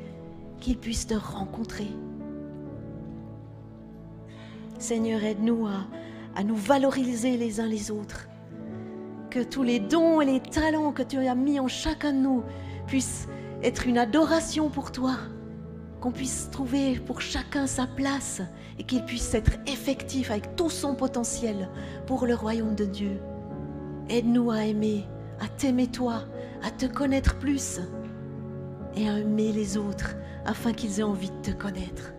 qu'ils 0.59 0.79
puissent 0.79 1.05
te 1.05 1.13
rencontrer. 1.13 1.87
Seigneur, 4.79 5.23
aide-nous 5.23 5.67
à, 5.67 6.43
nous 6.43 6.55
valoriser 6.55 7.37
les 7.37 7.59
uns 7.59 7.67
les 7.67 7.91
autres. 7.91 8.27
Que 9.29 9.43
tous 9.43 9.61
les 9.61 9.79
dons 9.79 10.21
et 10.21 10.25
les 10.25 10.39
talents 10.39 10.91
que 10.91 11.03
tu 11.03 11.17
as 11.17 11.35
mis 11.35 11.59
en 11.59 11.67
chacun 11.67 12.13
de 12.13 12.17
nous 12.17 12.43
puissent 12.87 13.27
être 13.61 13.85
une 13.85 13.99
adoration 13.99 14.69
pour 14.69 14.91
toi 14.91 15.17
qu'on 15.99 16.11
puisse 16.11 16.49
trouver 16.49 16.95
pour 16.95 17.21
chacun 17.21 17.67
sa 17.67 17.85
place 17.85 18.41
et 18.79 18.83
qu'il 18.83 19.05
puisse 19.05 19.35
être 19.35 19.51
effectif 19.67 20.31
avec 20.31 20.55
tout 20.55 20.71
son 20.71 20.95
potentiel 20.95 21.69
pour 22.07 22.25
le 22.25 22.33
royaume 22.33 22.73
de 22.73 22.85
Dieu. 22.85 23.19
Aide-nous 24.09 24.51
à 24.51 24.65
aimer, 24.65 25.05
à 25.39 25.47
t'aimer 25.47 25.87
toi, 25.87 26.23
à 26.63 26.71
te 26.71 26.85
connaître 26.85 27.37
plus 27.37 27.79
et 28.95 29.07
à 29.07 29.19
aimer 29.19 29.51
les 29.51 29.77
autres 29.77 30.15
afin 30.45 30.73
qu'ils 30.73 30.99
aient 30.99 31.03
envie 31.03 31.31
de 31.31 31.51
te 31.51 31.51
connaître. 31.51 32.13